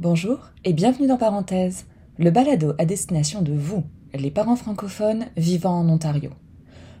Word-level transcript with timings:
Bonjour 0.00 0.38
et 0.64 0.72
bienvenue 0.72 1.08
dans 1.08 1.18
Parenthèse, 1.18 1.84
le 2.16 2.30
balado 2.30 2.72
à 2.78 2.86
destination 2.86 3.42
de 3.42 3.52
vous, 3.52 3.84
les 4.14 4.30
parents 4.30 4.56
francophones 4.56 5.26
vivant 5.36 5.78
en 5.78 5.90
Ontario. 5.90 6.30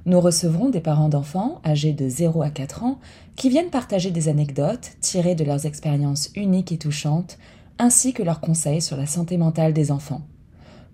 Nous 0.04 0.20
recevrons 0.20 0.68
des 0.68 0.82
parents 0.82 1.08
d'enfants 1.08 1.62
âgés 1.64 1.94
de 1.94 2.10
0 2.10 2.42
à 2.42 2.50
4 2.50 2.82
ans 2.82 2.98
qui 3.36 3.48
viennent 3.48 3.70
partager 3.70 4.10
des 4.10 4.28
anecdotes 4.28 4.98
tirées 5.00 5.34
de 5.34 5.44
leurs 5.44 5.64
expériences 5.64 6.30
uniques 6.36 6.72
et 6.72 6.78
touchantes, 6.78 7.38
ainsi 7.78 8.12
que 8.12 8.22
leurs 8.22 8.42
conseils 8.42 8.82
sur 8.82 8.98
la 8.98 9.06
santé 9.06 9.38
mentale 9.38 9.72
des 9.72 9.92
enfants. 9.92 10.20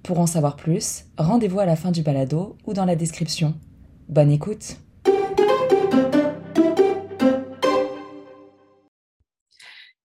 Pour 0.04 0.20
en 0.20 0.26
savoir 0.26 0.54
plus, 0.54 1.06
rendez-vous 1.18 1.58
à 1.58 1.66
la 1.66 1.74
fin 1.74 1.90
du 1.90 2.02
balado 2.02 2.56
ou 2.68 2.72
dans 2.72 2.84
la 2.84 2.94
description. 2.94 3.54
Bonne 4.08 4.30
écoute! 4.30 4.76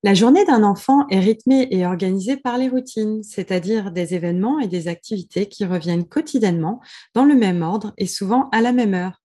La 0.04 0.15
journée 0.15 0.46
d'un 0.46 0.64
enfant 0.64 1.07
est 1.10 1.19
rythmée 1.19 1.68
et 1.69 1.86
organisée 1.86 2.36
par 2.36 2.57
les 2.57 2.69
routines, 2.69 3.21
c'est-à-dire 3.21 3.92
des 3.92 4.15
événements 4.15 4.59
et 4.59 4.68
des 4.68 4.87
activités 4.87 5.46
qui 5.46 5.64
reviennent 5.64 6.07
quotidiennement 6.07 6.82
dans 7.14 7.23
le 7.23 7.36
même 7.36 7.61
ordre 7.61 7.93
et 8.00 8.07
souvent 8.07 8.50
à 8.50 8.61
la 8.61 8.71
même 8.71 8.95
heure. 8.95 9.21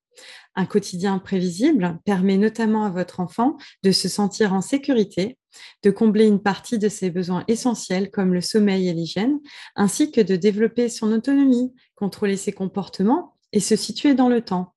Un 0.54 0.66
quotidien 0.66 1.18
prévisible 1.18 1.98
permet 2.04 2.36
notamment 2.36 2.84
à 2.84 2.90
votre 2.90 3.20
enfant 3.20 3.56
de 3.84 3.90
se 3.90 4.10
sentir 4.10 4.52
en 4.52 4.60
sécurité, 4.60 5.38
de 5.82 5.90
combler 5.90 6.26
une 6.26 6.42
partie 6.42 6.78
de 6.78 6.90
ses 6.90 7.08
besoins 7.08 7.45
essentiels 7.48 8.10
comme 8.10 8.34
le 8.34 8.42
sommeil 8.42 8.88
et 8.88 8.92
l'hygiène, 8.92 9.40
ainsi 9.76 10.10
que 10.10 10.20
de 10.20 10.36
développer 10.36 10.90
son 10.90 11.10
autonomie, 11.10 11.72
contrôler 11.95 12.36
ses 12.36 12.52
comportements 12.52 13.34
et 13.52 13.60
se 13.60 13.76
situer 13.76 14.12
dans 14.12 14.28
le 14.28 14.42
temps. 14.42 14.74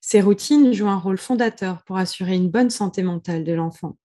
Ces 0.00 0.22
routines 0.22 0.72
jouent 0.72 0.88
un 0.88 0.98
rôle 0.98 1.18
fondateur 1.18 1.82
pour 1.84 1.98
assurer 1.98 2.36
une 2.36 2.48
bonne 2.48 2.70
santé 2.70 3.02
mentale 3.02 3.44
de 3.44 3.52
l'enfant. 3.52 3.98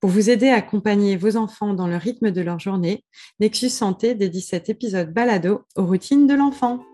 Pour 0.00 0.10
vous 0.10 0.30
aider 0.30 0.48
à 0.48 0.56
accompagner 0.56 1.16
vos 1.16 1.36
enfants 1.36 1.74
dans 1.74 1.88
le 1.88 1.96
rythme 1.96 2.30
de 2.30 2.40
leur 2.40 2.60
journée, 2.60 3.04
Nexus 3.40 3.70
Santé 3.70 4.14
dédie 4.14 4.40
cet 4.40 4.68
épisode 4.68 5.12
balado 5.12 5.62
aux 5.76 5.84
routines 5.84 6.26
de 6.26 6.34
l'enfant. 6.34 6.84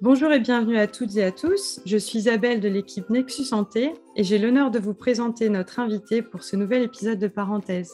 Bonjour 0.00 0.32
et 0.32 0.38
bienvenue 0.38 0.78
à 0.78 0.86
toutes 0.86 1.16
et 1.16 1.24
à 1.24 1.32
tous. 1.32 1.80
Je 1.84 1.96
suis 1.96 2.20
Isabelle 2.20 2.60
de 2.60 2.68
l'équipe 2.68 3.10
Nexus 3.10 3.44
Santé 3.44 3.92
et 4.14 4.22
j'ai 4.22 4.38
l'honneur 4.38 4.70
de 4.70 4.78
vous 4.78 4.94
présenter 4.94 5.48
notre 5.48 5.80
invitée 5.80 6.22
pour 6.22 6.44
ce 6.44 6.54
nouvel 6.54 6.82
épisode 6.82 7.18
de 7.18 7.26
parenthèse. 7.26 7.92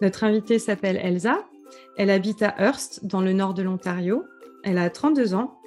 Notre 0.00 0.24
invitée 0.24 0.58
s'appelle 0.58 0.96
Elsa. 0.96 1.44
Elle 1.96 2.10
habite 2.10 2.42
à 2.42 2.54
Hearst, 2.58 3.06
dans 3.06 3.20
le 3.20 3.32
nord 3.32 3.54
de 3.54 3.62
l'Ontario, 3.62 4.24
elle 4.64 4.78
a 4.78 4.90
32 4.90 5.34
ans. 5.34 5.58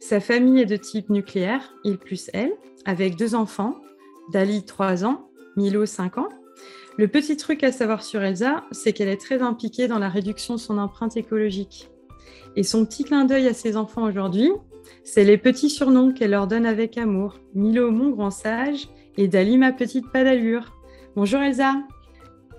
Sa 0.00 0.20
famille 0.20 0.60
est 0.60 0.66
de 0.66 0.76
type 0.76 1.10
nucléaire, 1.10 1.74
il 1.84 1.98
plus 1.98 2.30
elle, 2.32 2.52
avec 2.84 3.16
deux 3.16 3.34
enfants, 3.34 3.76
Dali 4.32 4.64
3 4.64 5.04
ans, 5.04 5.28
Milo 5.56 5.86
5 5.86 6.18
ans. 6.18 6.28
Le 6.98 7.08
petit 7.08 7.36
truc 7.36 7.64
à 7.64 7.72
savoir 7.72 8.02
sur 8.02 8.22
Elsa, 8.22 8.64
c'est 8.70 8.92
qu'elle 8.92 9.08
est 9.08 9.20
très 9.20 9.40
impliquée 9.40 9.88
dans 9.88 9.98
la 9.98 10.08
réduction 10.08 10.54
de 10.54 10.60
son 10.60 10.78
empreinte 10.78 11.16
écologique. 11.16 11.90
Et 12.56 12.62
son 12.62 12.84
petit 12.84 13.04
clin 13.04 13.24
d'œil 13.24 13.48
à 13.48 13.54
ses 13.54 13.76
enfants 13.76 14.02
aujourd'hui, 14.02 14.50
c'est 15.04 15.24
les 15.24 15.38
petits 15.38 15.70
surnoms 15.70 16.12
qu'elle 16.12 16.32
leur 16.32 16.46
donne 16.46 16.66
avec 16.66 16.98
amour. 16.98 17.38
Milo 17.54 17.90
mon 17.90 18.10
grand 18.10 18.30
sage 18.30 18.88
et 19.16 19.28
Dali 19.28 19.56
ma 19.56 19.72
petite 19.72 20.10
pas 20.12 20.24
d'allure. 20.24 20.76
Bonjour 21.16 21.40
Elsa. 21.40 21.74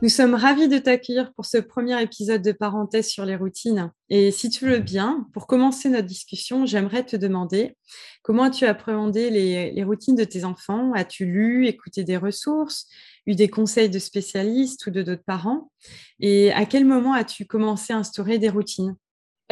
Nous 0.03 0.09
sommes 0.09 0.35
ravis 0.35 0.67
de 0.67 0.79
t'accueillir 0.79 1.31
pour 1.33 1.45
ce 1.45 1.57
premier 1.57 2.03
épisode 2.03 2.41
de 2.41 2.51
parenthèse 2.51 3.07
sur 3.07 3.23
les 3.23 3.37
routines. 3.37 3.89
Et 4.09 4.31
si 4.31 4.49
tu 4.49 4.65
veux 4.65 4.79
bien, 4.79 5.25
pour 5.31 5.47
commencer 5.47 5.87
notre 5.87 6.07
discussion, 6.07 6.65
j'aimerais 6.65 7.05
te 7.05 7.15
demander 7.15 7.77
comment 8.21 8.43
as-tu 8.43 8.65
appréhendé 8.65 9.29
les, 9.29 9.81
routines 9.85 10.17
de 10.17 10.25
tes 10.25 10.43
enfants? 10.43 10.91
As-tu 10.91 11.23
lu, 11.23 11.67
écouté 11.67 12.03
des 12.03 12.17
ressources, 12.17 12.89
eu 13.27 13.35
des 13.35 13.47
conseils 13.47 13.89
de 13.89 13.97
spécialistes 13.97 14.85
ou 14.87 14.91
de 14.91 15.03
d'autres 15.03 15.23
parents? 15.25 15.71
Et 16.19 16.51
à 16.51 16.65
quel 16.65 16.83
moment 16.83 17.13
as-tu 17.13 17.45
commencé 17.45 17.93
à 17.93 17.97
instaurer 17.97 18.39
des 18.39 18.49
routines? 18.49 18.97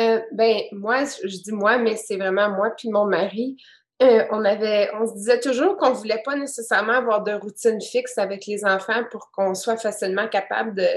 Euh, 0.02 0.20
ben, 0.34 0.64
moi, 0.74 1.06
je 1.06 1.38
dis 1.38 1.54
moi, 1.54 1.78
mais 1.78 1.96
c'est 1.96 2.18
vraiment 2.18 2.50
moi 2.50 2.72
puis 2.72 2.90
mon 2.90 3.06
mari. 3.06 3.56
Euh, 4.02 4.26
on 4.32 4.44
avait, 4.44 4.90
on 4.96 5.06
se 5.06 5.14
disait 5.14 5.40
toujours 5.40 5.78
qu'on 5.78 5.92
voulait 5.92 6.24
pas 6.26 6.36
nécessairement 6.36 6.94
avoir 6.94 7.24
de 7.24 7.34
routine 7.34 7.80
fixe 7.80 8.18
avec 8.18 8.48
les 8.48 8.66
enfants 8.66 9.04
pour 9.12 9.30
qu'on 9.32 9.54
soit 9.54 9.78
facilement 9.78 10.28
capable 10.28 10.74
de, 10.74 10.88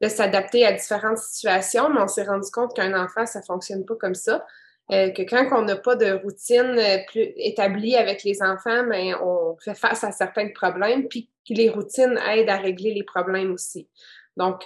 de 0.00 0.08
s'adapter 0.08 0.66
à 0.66 0.72
différentes 0.72 1.18
situations, 1.18 1.90
mais 1.90 2.00
on 2.00 2.08
s'est 2.08 2.24
rendu 2.24 2.50
compte 2.50 2.74
qu'un 2.74 3.00
enfant, 3.00 3.24
ça 3.24 3.40
fonctionne 3.42 3.84
pas 3.84 3.94
comme 3.94 4.16
ça. 4.16 4.44
Euh, 4.90 5.10
que 5.10 5.22
quand 5.22 5.46
on 5.56 5.62
n'a 5.62 5.76
pas 5.76 5.94
de 5.94 6.10
routine 6.24 6.76
euh, 6.76 6.98
plus 7.06 7.32
établie 7.36 7.94
avec 7.94 8.24
les 8.24 8.42
enfants, 8.42 8.82
ben, 8.88 9.14
on 9.22 9.56
fait 9.62 9.76
face 9.76 10.02
à 10.02 10.10
certains 10.10 10.48
problèmes, 10.48 11.06
puis 11.06 11.30
que 11.48 11.54
les 11.54 11.70
routines 11.70 12.18
aident 12.28 12.50
à 12.50 12.56
régler 12.56 12.94
les 12.94 13.04
problèmes 13.04 13.52
aussi. 13.52 13.88
Donc, 14.36 14.62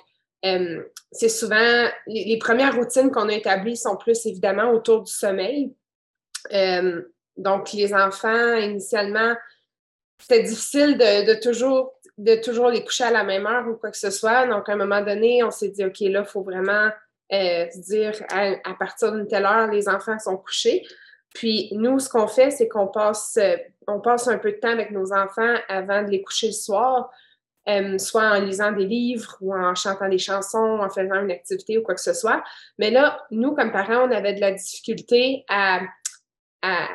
c'est 1.10 1.30
souvent 1.30 1.88
les, 2.06 2.38
premières 2.38 2.76
routines 2.76 3.10
qu'on 3.10 3.30
a 3.30 3.32
établies 3.32 3.78
sont 3.78 3.96
plus 3.96 4.26
évidemment 4.26 4.72
autour 4.72 5.02
du 5.02 5.10
sommeil. 5.10 5.74
Donc, 7.36 7.72
les 7.72 7.92
enfants, 7.94 8.54
initialement, 8.54 9.34
c'était 10.18 10.42
difficile 10.42 10.96
de, 10.96 11.40
toujours, 11.40 11.94
de 12.18 12.36
toujours 12.36 12.68
les 12.68 12.84
coucher 12.84 13.04
à 13.04 13.10
la 13.10 13.24
même 13.24 13.46
heure 13.46 13.66
ou 13.68 13.74
quoi 13.74 13.90
que 13.90 13.98
ce 13.98 14.10
soit. 14.10 14.46
Donc, 14.46 14.68
à 14.68 14.72
un 14.72 14.76
moment 14.76 15.02
donné, 15.02 15.42
on 15.42 15.50
s'est 15.50 15.68
dit, 15.68 15.84
OK, 15.84 16.00
là, 16.00 16.20
il 16.20 16.24
faut 16.24 16.42
vraiment 16.42 16.90
euh, 17.32 17.66
dire 17.76 18.12
à, 18.30 18.74
partir 18.78 19.12
d'une 19.12 19.26
telle 19.26 19.46
heure, 19.46 19.70
les 19.70 19.88
enfants 19.88 20.18
sont 20.18 20.36
couchés. 20.36 20.86
Puis, 21.34 21.70
nous, 21.72 21.98
ce 21.98 22.08
qu'on 22.08 22.28
fait, 22.28 22.52
c'est 22.52 22.68
qu'on 22.68 22.86
passe, 22.86 23.36
euh, 23.38 23.56
on 23.88 24.00
passe 24.00 24.28
un 24.28 24.38
peu 24.38 24.52
de 24.52 24.56
temps 24.58 24.70
avec 24.70 24.92
nos 24.92 25.12
enfants 25.12 25.56
avant 25.68 26.04
de 26.04 26.10
les 26.10 26.22
coucher 26.22 26.46
le 26.48 26.52
soir, 26.52 27.10
euh, 27.68 27.98
soit 27.98 28.30
en 28.30 28.40
lisant 28.40 28.70
des 28.70 28.84
livres 28.84 29.36
ou 29.40 29.52
en 29.52 29.74
chantant 29.74 30.08
des 30.08 30.18
chansons, 30.18 30.78
en 30.80 30.88
faisant 30.88 31.22
une 31.22 31.32
activité 31.32 31.76
ou 31.78 31.82
quoi 31.82 31.96
que 31.96 32.00
ce 32.00 32.12
soit. 32.12 32.44
Mais 32.78 32.92
là, 32.92 33.26
nous, 33.32 33.52
comme 33.52 33.72
parents, 33.72 34.06
on 34.06 34.12
avait 34.12 34.34
de 34.34 34.40
la 34.40 34.52
difficulté 34.52 35.44
à 35.48 35.80
à, 36.64 36.88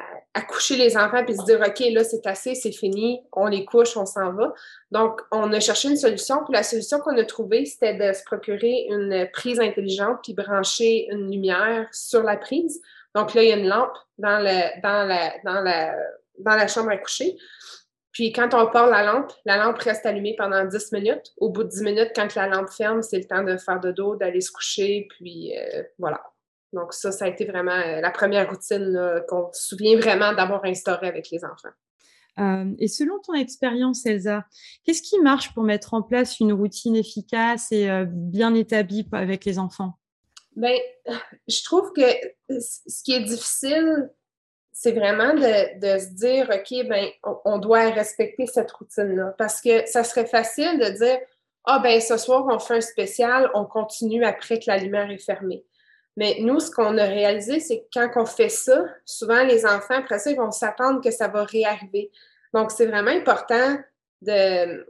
coucher 0.48 0.76
les 0.76 0.96
enfants 0.96 1.24
puis 1.24 1.36
se 1.36 1.44
dire 1.44 1.60
OK, 1.60 1.80
là, 1.92 2.04
c'est 2.04 2.26
assez, 2.26 2.56
c'est 2.56 2.72
fini, 2.72 3.22
on 3.32 3.48
les 3.48 3.66
couche, 3.66 3.98
on 3.98 4.06
s'en 4.06 4.32
va. 4.34 4.54
Donc, 4.92 5.22
on 5.32 5.52
a 5.54 5.60
cherché 5.60 5.90
une 5.90 5.98
solution. 5.98 6.44
Puis 6.46 6.54
la 6.54 6.64
solution 6.64 7.00
qu'on 7.00 7.18
a 7.18 7.24
trouvée, 7.24 7.66
c'était 7.66 7.96
de 7.96 8.14
se 8.14 8.24
procurer 8.24 8.88
une 8.90 9.28
prise 9.34 9.60
intelligente 9.60 10.20
puis 10.24 10.34
brancher 10.34 11.08
une 11.12 11.32
lumière 11.32 11.88
sur 11.92 12.24
la 12.24 12.38
prise. 12.38 12.82
Donc 13.16 13.34
là, 13.34 13.44
il 13.44 13.50
y 13.50 13.52
a 13.52 13.58
une 13.58 13.68
lampe 13.68 13.98
dans, 14.18 14.40
le, 14.40 14.82
dans, 14.82 15.08
la, 15.08 15.34
dans, 15.44 15.62
la, 15.62 15.96
dans 16.40 16.56
la 16.56 16.68
chambre 16.68 16.92
à 16.92 16.98
coucher. 16.98 17.36
Puis 18.12 18.32
quand 18.32 18.54
on 18.54 18.68
part 18.68 18.88
la 18.88 19.04
lampe, 19.04 19.32
la 19.46 19.58
lampe 19.58 19.80
reste 19.80 20.06
allumée 20.06 20.36
pendant 20.38 20.66
10 20.66 20.92
minutes. 20.92 21.34
Au 21.38 21.50
bout 21.50 21.64
de 21.64 21.70
10 21.70 21.84
minutes, 21.84 22.12
quand 22.16 22.36
la 22.36 22.48
lampe 22.48 22.70
ferme, 22.70 23.02
c'est 23.02 23.18
le 23.18 23.26
temps 23.26 23.44
de 23.44 23.58
faire 23.58 23.80
de 23.80 23.92
dos, 23.92 24.16
d'aller 24.16 24.42
se 24.42 24.52
coucher, 24.52 25.08
puis 25.10 25.58
euh, 25.58 25.84
voilà. 25.98 26.22
Donc, 26.74 26.94
ça, 26.94 27.12
ça 27.12 27.26
a 27.26 27.28
été 27.28 27.46
vraiment 27.46 27.72
euh, 27.72 28.02
la 28.02 28.12
première 28.12 28.50
routine 28.50 29.24
qu'on 29.28 29.52
se 29.54 29.70
souvient 29.70 29.98
vraiment 29.98 30.34
d'avoir 30.34 30.64
instaurée 30.66 31.08
avec 31.08 31.30
les 31.32 31.44
enfants. 31.44 31.70
Euh, 32.40 32.74
et 32.80 32.88
selon 32.88 33.20
ton 33.20 33.34
expérience, 33.34 34.06
Elsa, 34.06 34.46
qu'est-ce 34.84 35.02
qui 35.02 35.20
marche 35.20 35.54
pour 35.54 35.64
mettre 35.64 35.94
en 35.94 36.02
place 36.02 36.40
une 36.40 36.54
routine 36.54 36.96
efficace 36.96 37.72
et 37.72 37.90
euh, 37.90 38.06
bien 38.08 38.54
établie 38.56 39.08
avec 39.12 39.46
les 39.46 39.60
enfants? 39.60 39.94
Bien, 40.56 40.76
je 41.48 41.64
trouve 41.64 41.92
que 41.94 42.02
ce 42.50 43.04
qui 43.04 43.14
est 43.14 43.24
difficile, 43.24 44.10
c'est 44.72 44.94
vraiment 44.94 45.34
de, 45.34 46.00
se 46.00 46.14
dire, 46.14 46.50
OK, 46.50 46.88
ben, 46.88 47.10
on, 47.46 47.58
doit 47.58 47.90
respecter 47.90 48.46
cette 48.46 48.72
routine-là. 48.72 49.36
Parce 49.38 49.62
que 49.62 49.86
ça 49.86 50.04
serait 50.04 50.26
facile 50.26 50.80
de 50.80 50.98
dire, 50.98 51.20
ah, 51.66 51.80
ben, 51.80 52.00
ce 52.00 52.18
soir, 52.18 52.46
on 52.50 52.60
fait 52.60 52.78
un 52.78 52.82
spécial, 52.82 53.50
on 53.54 53.66
continue 53.66 54.24
après 54.24 54.60
que 54.60 54.66
la 54.68 54.78
lumière 54.78 55.12
est 55.12 55.24
fermée. 55.24 55.66
Mais 56.20 56.36
nous, 56.42 56.60
ce 56.60 56.70
qu'on 56.70 56.98
a 56.98 57.06
réalisé, 57.06 57.62
c'est 57.62 57.80
que 57.80 57.86
quand 57.94 58.22
on 58.22 58.26
fait 58.26 58.50
ça, 58.50 58.84
souvent 59.06 59.42
les 59.46 59.66
enfants, 59.66 60.00
après 60.00 60.20
ça, 60.20 60.30
ils 60.30 60.36
vont 60.36 60.52
s'attendre 60.52 61.02
que 61.02 61.12
ça 61.12 61.30
va 61.30 61.46
réarriver. 61.46 62.12
Donc, 62.54 62.72
c'est 62.72 62.88
vraiment 62.88 63.12
important 63.12 63.78
de. 64.22 64.86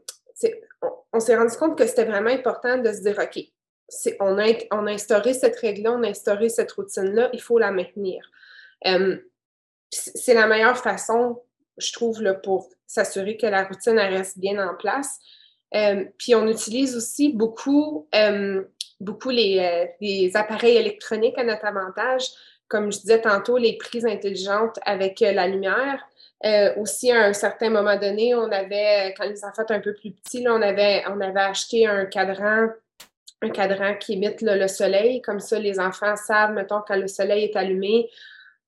On, 1.13 1.19
s'est 1.19 1.35
rendu 1.35 1.55
compte 1.55 1.77
que 1.77 1.85
c'était 1.85 2.05
vraiment 2.05 2.31
important 2.31 2.79
de 2.79 2.91
se 2.91 3.01
dire 3.01 3.19
OK, 3.19 3.43
on 4.19 4.39
a, 4.39 4.91
instauré 4.91 5.35
cette 5.35 5.55
règle-là, 5.57 5.91
on 5.91 6.03
a 6.03 6.07
instauré 6.07 6.49
cette 6.49 6.71
routine-là, 6.71 7.29
il 7.31 7.41
faut 7.41 7.59
la 7.59 7.71
maintenir. 7.71 8.31
c'est 9.91 10.33
la 10.33 10.47
meilleure 10.47 10.77
façon, 10.77 11.43
je 11.77 11.93
trouve, 11.93 12.23
pour 12.41 12.69
s'assurer 12.87 13.37
que 13.37 13.45
la 13.45 13.65
routine 13.65 13.99
reste 13.99 14.39
bien 14.39 14.67
en 14.67 14.75
place. 14.75 15.19
puis 16.17 16.33
on 16.33 16.47
utilise 16.47 16.95
aussi 16.97 17.33
beaucoup 17.33 18.07
beaucoup 18.99 19.29
euh, 19.29 19.85
les, 20.01 20.31
appareils 20.35 20.77
électroniques 20.77 21.37
à 21.37 21.43
notre 21.43 21.65
avantage. 21.65 22.23
Comme 22.67 22.91
je 22.91 22.99
disais 22.99 23.21
tantôt, 23.21 23.57
les 23.57 23.77
prises 23.77 24.05
intelligentes 24.05 24.79
avec 24.85 25.21
euh, 25.21 25.31
la 25.31 25.47
lumière. 25.47 26.05
Euh, 26.45 26.73
aussi, 26.77 27.11
à 27.11 27.25
un 27.25 27.33
certain 27.33 27.69
moment 27.69 27.97
donné, 27.97 28.33
on 28.33 28.51
avait, 28.51 29.13
quand 29.17 29.25
les 29.25 29.43
enfants 29.43 29.63
étaient 29.63 29.73
un 29.73 29.79
peu 29.81 29.93
plus 29.93 30.11
petits, 30.11 30.45
on, 30.47 30.61
avait, 30.61 31.03
on 31.09 31.19
avait 31.19 31.39
acheté 31.41 31.85
un 31.85 32.05
cadran, 32.05 32.69
un 33.41 33.49
cadran 33.49 33.95
qui 33.95 34.13
imite 34.13 34.41
le 34.41 34.67
soleil. 34.67 35.21
Comme 35.21 35.39
ça, 35.39 35.59
les 35.59 35.79
enfants 35.79 36.15
savent, 36.15 36.53
mettons, 36.53 36.81
quand 36.87 36.95
le 36.95 37.07
soleil 37.07 37.45
est 37.45 37.55
allumé, 37.55 38.09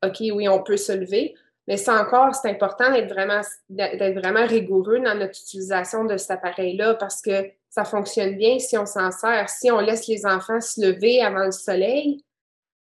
OK, 0.04 0.18
oui, 0.20 0.48
on 0.50 0.64
peut 0.64 0.78
se 0.78 0.92
lever. 0.92 1.36
Mais 1.68 1.78
ça 1.78 2.02
encore, 2.02 2.34
c'est 2.34 2.50
important 2.50 2.92
d'être 2.92 3.14
vraiment, 3.14 3.42
d'être 3.70 4.18
vraiment 4.20 4.46
rigoureux 4.46 5.00
dans 5.00 5.16
notre 5.16 5.40
utilisation 5.40 6.06
de 6.06 6.18
cet 6.18 6.32
appareil-là 6.32 6.96
parce 6.96 7.22
que 7.22 7.52
ça 7.70 7.86
fonctionne 7.86 8.36
bien 8.36 8.60
si 8.60 8.78
on 8.78 8.86
s'en 8.86 9.12
sert. 9.12 9.48
Si 9.50 9.72
on 9.72 9.80
laisse 9.80 10.08
les 10.08 10.26
enfants 10.26 10.60
se 10.60 10.82
lever 10.82 11.22
avant 11.22 11.46
le 11.46 11.52
soleil, 11.52 12.24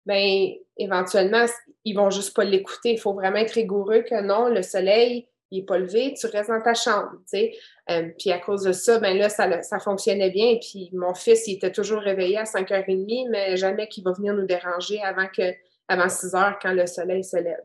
ben 0.06 0.50
éventuellement, 0.78 1.46
ils 1.84 1.94
vont 1.94 2.10
juste 2.10 2.36
pas 2.36 2.44
l'écouter. 2.44 2.94
Il 2.94 3.00
faut 3.00 3.14
vraiment 3.14 3.38
être 3.38 3.52
rigoureux 3.52 4.02
que 4.02 4.22
non, 4.22 4.48
le 4.48 4.64
soleil, 4.64 5.28
il 5.52 5.60
n'est 5.60 5.66
pas 5.66 5.78
levé, 5.78 6.14
tu 6.20 6.28
restes 6.28 6.50
dans 6.50 6.62
ta 6.62 6.74
chambre, 6.74 7.12
tu 7.22 7.38
sais. 7.38 7.54
Euh, 7.90 8.10
puis 8.18 8.32
à 8.32 8.40
cause 8.40 8.64
de 8.64 8.72
ça, 8.72 9.00
ben 9.00 9.18
là, 9.18 9.30
ça, 9.30 9.62
ça 9.62 9.80
fonctionnait 9.80 10.30
bien. 10.30 10.58
Puis 10.62 10.90
mon 10.94 11.14
fils, 11.14 11.48
il 11.48 11.56
était 11.56 11.72
toujours 11.72 12.02
réveillé 12.02 12.38
à 12.38 12.44
5h30, 12.44 13.30
mais 13.30 13.58
jamais 13.58 13.88
qu'il 13.88 14.04
va 14.04 14.14
venir 14.14 14.34
nous 14.34 14.46
déranger 14.46 15.02
avant, 15.02 15.28
que, 15.28 15.54
avant 15.88 16.08
6 16.08 16.34
h 16.34 16.56
quand 16.62 16.74
le 16.74 16.86
soleil 16.88 17.24
se 17.24 17.38
lève. 17.38 17.64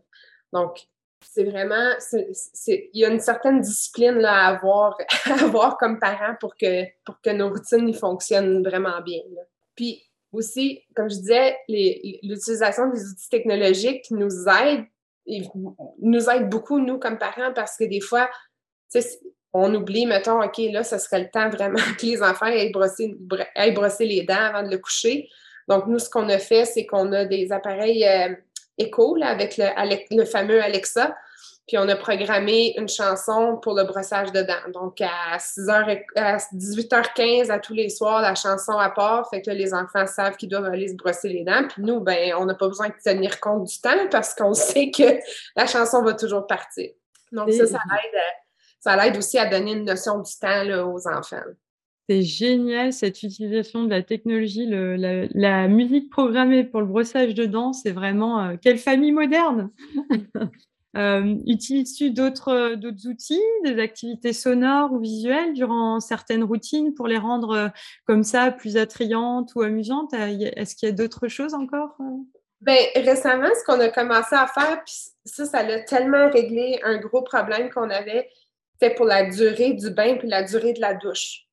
Donc, 0.52 0.86
c'est 1.32 1.44
vraiment, 1.44 1.90
il 2.12 2.88
y 2.94 3.04
a 3.04 3.08
une 3.08 3.20
certaine 3.20 3.60
discipline 3.60 4.18
là, 4.18 4.32
à, 4.32 4.46
avoir, 4.54 4.96
à 5.26 5.44
avoir 5.44 5.76
comme 5.78 5.98
parent 5.98 6.34
pour 6.40 6.56
que, 6.56 6.84
pour 7.04 7.20
que 7.20 7.30
nos 7.30 7.50
routines 7.50 7.92
fonctionnent 7.94 8.62
vraiment 8.62 9.00
bien. 9.02 9.22
Puis 9.74 10.02
aussi, 10.32 10.82
comme 10.94 11.08
je 11.08 11.16
disais, 11.16 11.56
l'utilisation 11.68 12.88
des 12.90 13.00
outils 13.00 13.28
technologiques 13.28 14.10
nous 14.10 14.48
aide, 14.48 14.84
nous 16.00 16.30
aide 16.30 16.48
beaucoup, 16.48 16.78
nous, 16.78 16.98
comme 16.98 17.18
parents, 17.18 17.52
parce 17.54 17.76
que 17.76 17.84
des 17.84 18.00
fois, 18.00 18.28
on 19.52 19.72
oublie, 19.74 20.06
mettons, 20.06 20.42
OK, 20.42 20.58
là, 20.72 20.82
ce 20.82 20.98
serait 20.98 21.20
le 21.20 21.30
temps 21.30 21.48
vraiment 21.48 21.78
que 21.98 22.06
les 22.06 22.22
enfants 22.22 22.46
aillent 22.46 22.72
brosser, 22.72 23.16
aillent 23.54 23.72
brosser 23.74 24.04
les 24.04 24.22
dents 24.22 24.34
avant 24.34 24.64
de 24.64 24.70
le 24.70 24.78
coucher. 24.78 25.28
Donc, 25.68 25.86
nous, 25.86 25.98
ce 25.98 26.10
qu'on 26.10 26.28
a 26.28 26.38
fait, 26.38 26.64
c'est 26.64 26.84
qu'on 26.84 27.12
a 27.12 27.24
des 27.24 27.52
appareils 27.52 28.04
euh, 28.04 28.34
écho 28.78 29.16
avec 29.22 29.58
le, 29.58 30.24
fameux 30.24 30.62
Alexa. 30.62 31.16
Puis 31.66 31.78
on 31.78 31.88
a 31.88 31.96
programmé 31.96 32.74
une 32.76 32.88
chanson 32.88 33.56
pour 33.56 33.74
le 33.74 33.84
brossage 33.84 34.30
de 34.32 34.42
dents. 34.42 34.70
Donc 34.74 35.00
à 35.00 35.38
6h, 35.38 36.04
à 36.14 36.36
18h15 36.36 37.50
à 37.50 37.58
tous 37.58 37.72
les 37.72 37.88
soirs, 37.88 38.20
la 38.20 38.34
chanson 38.34 38.72
à 38.72 38.90
part, 38.90 39.30
fait 39.30 39.40
que 39.40 39.50
les 39.50 39.72
enfants 39.72 40.06
savent 40.06 40.36
qu'ils 40.36 40.50
doivent 40.50 40.66
aller 40.66 40.88
se 40.88 40.94
brosser 40.94 41.30
les 41.30 41.42
dents. 41.42 41.66
Puis 41.66 41.82
nous, 41.82 42.00
ben, 42.00 42.34
on 42.38 42.44
n'a 42.44 42.54
pas 42.54 42.68
besoin 42.68 42.88
de 42.88 42.94
tenir 43.02 43.40
compte 43.40 43.64
du 43.64 43.80
temps 43.80 44.08
parce 44.10 44.34
qu'on 44.34 44.52
sait 44.54 44.90
que 44.90 45.18
la 45.56 45.66
chanson 45.66 46.02
va 46.02 46.12
toujours 46.12 46.46
partir. 46.46 46.90
Donc 47.32 47.50
ça, 47.50 47.66
ça 47.66 47.78
aide, 47.78 48.20
ça 48.78 49.06
aide 49.06 49.16
aussi 49.16 49.38
à 49.38 49.46
donner 49.46 49.72
une 49.72 49.84
notion 49.84 50.18
du 50.18 50.32
temps 50.38 50.66
aux 50.86 51.08
enfants. 51.08 51.40
C'est 52.08 52.22
génial 52.22 52.92
cette 52.92 53.22
utilisation 53.22 53.84
de 53.84 53.90
la 53.90 54.02
technologie, 54.02 54.66
la, 54.66 55.68
musique 55.68 56.10
programmée 56.10 56.64
pour 56.64 56.80
le 56.80 56.86
brossage 56.86 57.34
de 57.34 57.46
dents, 57.46 57.72
c'est 57.72 57.92
vraiment 57.92 58.40
euh, 58.40 58.56
quelle 58.60 58.78
famille 58.78 59.12
moderne! 59.12 59.70
Euh, 60.96 61.34
Utilises-tu 61.48 62.12
d'autres 62.12 62.76
outils, 63.08 63.42
des 63.64 63.80
activités 63.80 64.32
sonores 64.32 64.92
ou 64.92 65.00
visuelles 65.00 65.52
durant 65.52 65.98
certaines 65.98 66.44
routines 66.44 66.94
pour 66.94 67.08
les 67.08 67.18
rendre 67.18 67.50
euh, 67.50 67.68
comme 68.06 68.22
ça 68.22 68.52
plus 68.52 68.76
attrayantes 68.76 69.50
ou 69.56 69.62
amusantes? 69.62 70.14
Est-ce 70.14 70.76
qu'il 70.76 70.88
y 70.88 70.92
a 70.92 70.94
d'autres 70.94 71.26
choses 71.26 71.52
encore 71.52 71.96
ben, 72.60 72.78
récemment, 72.94 73.48
ce 73.58 73.64
qu'on 73.64 73.80
a 73.80 73.88
commencé 73.88 74.36
à 74.36 74.46
faire, 74.46 74.84
puis 74.84 74.94
ça, 75.24 75.44
ça 75.46 75.58
a 75.58 75.80
tellement 75.80 76.30
réglé 76.30 76.78
un 76.84 76.98
gros 76.98 77.22
problème 77.22 77.70
qu'on 77.70 77.90
avait, 77.90 78.30
c'était 78.72 78.94
pour 78.94 79.06
la 79.06 79.28
durée 79.28 79.72
du 79.72 79.90
bain 79.90 80.16
puis 80.16 80.28
la 80.28 80.44
durée 80.44 80.74
de 80.74 80.80
la 80.80 80.94
douche 80.94 81.43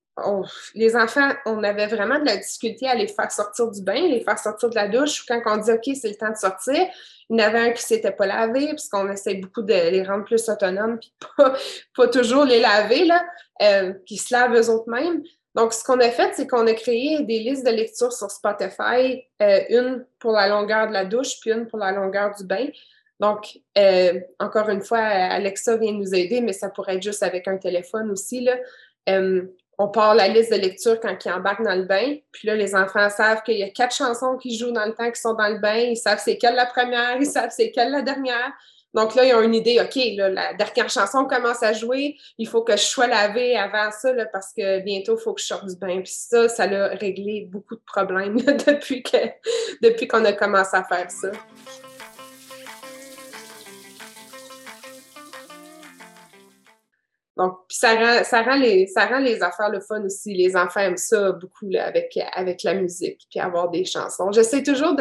les 0.76 0.96
enfants, 0.96 1.30
on 1.46 1.64
avait 1.64 1.88
vraiment 1.88 2.20
de 2.20 2.26
la 2.26 2.38
difficulté 2.38 2.88
à 2.88 2.96
les 2.96 3.08
faire 3.08 3.32
sortir 3.32 3.70
du 3.70 3.82
bain, 3.82 4.08
les 4.08 4.22
faire 4.22 4.38
sortir 4.38 4.70
de 4.70 4.76
la 4.76 4.88
douche. 4.88 5.26
Quand 5.26 5.42
on 5.46 5.58
dit 5.58 5.72
OK, 5.72 5.96
c'est 5.96 6.10
le 6.10 6.16
temps 6.16 6.30
de 6.30 6.38
sortir, 6.38 6.88
il 7.30 7.40
y 7.40 7.44
en 7.44 7.48
avait 7.48 7.60
un 7.60 7.72
qui 7.72 7.84
ne 7.84 7.88
s'était 7.88 8.12
pas 8.12 8.26
lavé, 8.26 8.68
puisqu'on 8.70 9.10
essaie 9.10 9.36
beaucoup 9.36 9.62
de 9.62 9.74
les 9.74 10.04
rendre 10.04 10.26
plus 10.26 10.50
autonomes, 10.50 11.00
puis 11.00 11.14
pas, 11.96 12.08
toujours 12.08 12.46
les 12.46 12.60
laver, 12.60 13.06
là, 13.06 13.24
euh, 13.62 13.94
qui 14.06 14.18
se 14.18 14.34
lavent 14.34 14.56
eux 14.56 14.70
autres 14.70 14.90
mêmes. 14.90 15.24
Donc, 15.56 15.74
ce 15.74 15.84
qu'on 15.84 16.00
a 16.00 16.10
fait, 16.10 16.34
c'est 16.34 16.48
qu'on 16.48 16.68
a 16.68 16.74
créé 16.74 17.24
des 17.24 17.40
listes 17.40 17.66
de 17.66 17.72
lecture 17.72 18.12
sur 18.12 18.32
Spotify, 18.32 19.26
euh, 19.42 19.60
une 19.70 20.06
pour 20.20 20.32
la 20.32 20.48
longueur 20.48 20.88
de 20.88 20.94
la 20.94 21.06
douche, 21.06 21.40
puis 21.42 21.52
une 21.52 21.68
pour 21.68 21.80
la 21.80 21.92
longueur 21.92 22.36
du 22.36 22.46
bain. 22.46 22.68
Donc, 23.20 23.60
euh, 23.78 24.20
encore 24.40 24.70
une 24.70 24.82
fois, 24.82 25.00
Alexa 25.00 25.78
vient 25.78 25.92
nous 25.94 26.16
aider, 26.16 26.42
mais 26.42 26.54
ça 26.54 26.70
pourrait 26.70 26.96
être 26.96 27.04
juste 27.04 27.22
avec 27.22 27.48
un 27.48 27.58
téléphone 27.58 28.10
aussi. 28.12 28.42
Là 28.42 28.56
on 29.82 29.88
part 29.88 30.14
la 30.14 30.28
liste 30.28 30.52
de 30.52 30.58
lecture 30.58 31.00
quand 31.00 31.16
ils 31.26 31.32
embarquent 31.32 31.64
dans 31.64 31.76
le 31.76 31.86
bain. 31.86 32.16
Puis 32.32 32.48
là, 32.48 32.56
les 32.56 32.76
enfants 32.76 33.10
savent 33.10 33.42
qu'il 33.44 33.58
y 33.58 33.64
a 33.64 33.70
quatre 33.70 33.96
chansons 33.96 34.38
qui 34.38 34.58
jouent 34.58 34.72
dans 34.72 34.86
le 34.86 34.94
temps 34.94 35.10
qui 35.10 35.20
sont 35.20 35.34
dans 35.34 35.48
le 35.48 35.58
bain. 35.58 35.76
Ils 35.76 35.98
savent 35.98 36.22
c'est 36.24 36.38
quelle 36.38 36.56
la 36.56 36.68
première, 36.68 37.18
ils 37.18 37.26
savent 37.26 37.52
c'est 37.52 37.72
quelle 37.72 37.92
la 37.92 38.02
dernière. 38.02 38.54
Donc 38.94 39.16
là, 39.16 39.24
ils 39.24 39.34
ont 39.34 39.42
une 39.42 39.56
idée, 39.56 39.80
OK, 39.80 39.98
la 40.18 40.54
dernière 40.54 40.90
chanson 40.90 41.26
commence 41.26 41.64
à 41.64 41.72
jouer, 41.72 42.18
il 42.38 42.46
faut 42.46 42.62
que 42.62 42.74
je 42.74 42.84
sois 42.84 43.08
lavé 43.08 43.56
avant 43.56 43.90
ça 43.90 44.12
parce 44.34 44.52
que 44.52 44.82
bientôt, 44.82 45.18
il 45.18 45.22
faut 45.22 45.34
que 45.34 45.42
je 45.42 45.46
sorte 45.48 45.66
du 45.66 45.78
bain. 45.78 46.02
Puis 46.02 46.14
ça, 46.14 46.50
ça 46.50 46.64
a 46.64 46.88
réglé 46.90 47.48
beaucoup 47.50 47.76
de 47.76 47.82
problèmes 47.86 48.36
depuis 48.42 49.02
qu'on 50.08 50.26
a 50.26 50.34
commencé 50.34 50.76
à 50.76 50.84
faire 50.84 51.10
ça. 51.10 51.32
Donc, 57.42 57.58
ça 57.70 57.96
rend, 57.96 58.56
les, 58.60 58.88
affaires 59.42 59.72
le 59.72 59.80
fun 59.80 60.04
aussi. 60.04 60.36
Les 60.36 60.56
enfants 60.56 60.82
aiment 60.82 60.96
ça 60.96 61.32
beaucoup 61.32 61.66
avec, 61.76 62.16
la 62.64 62.74
musique, 62.76 63.26
puis 63.32 63.40
avoir 63.40 63.72
des 63.72 63.84
chansons. 63.84 64.32
J'essaie 64.32 64.62
toujours 64.62 64.96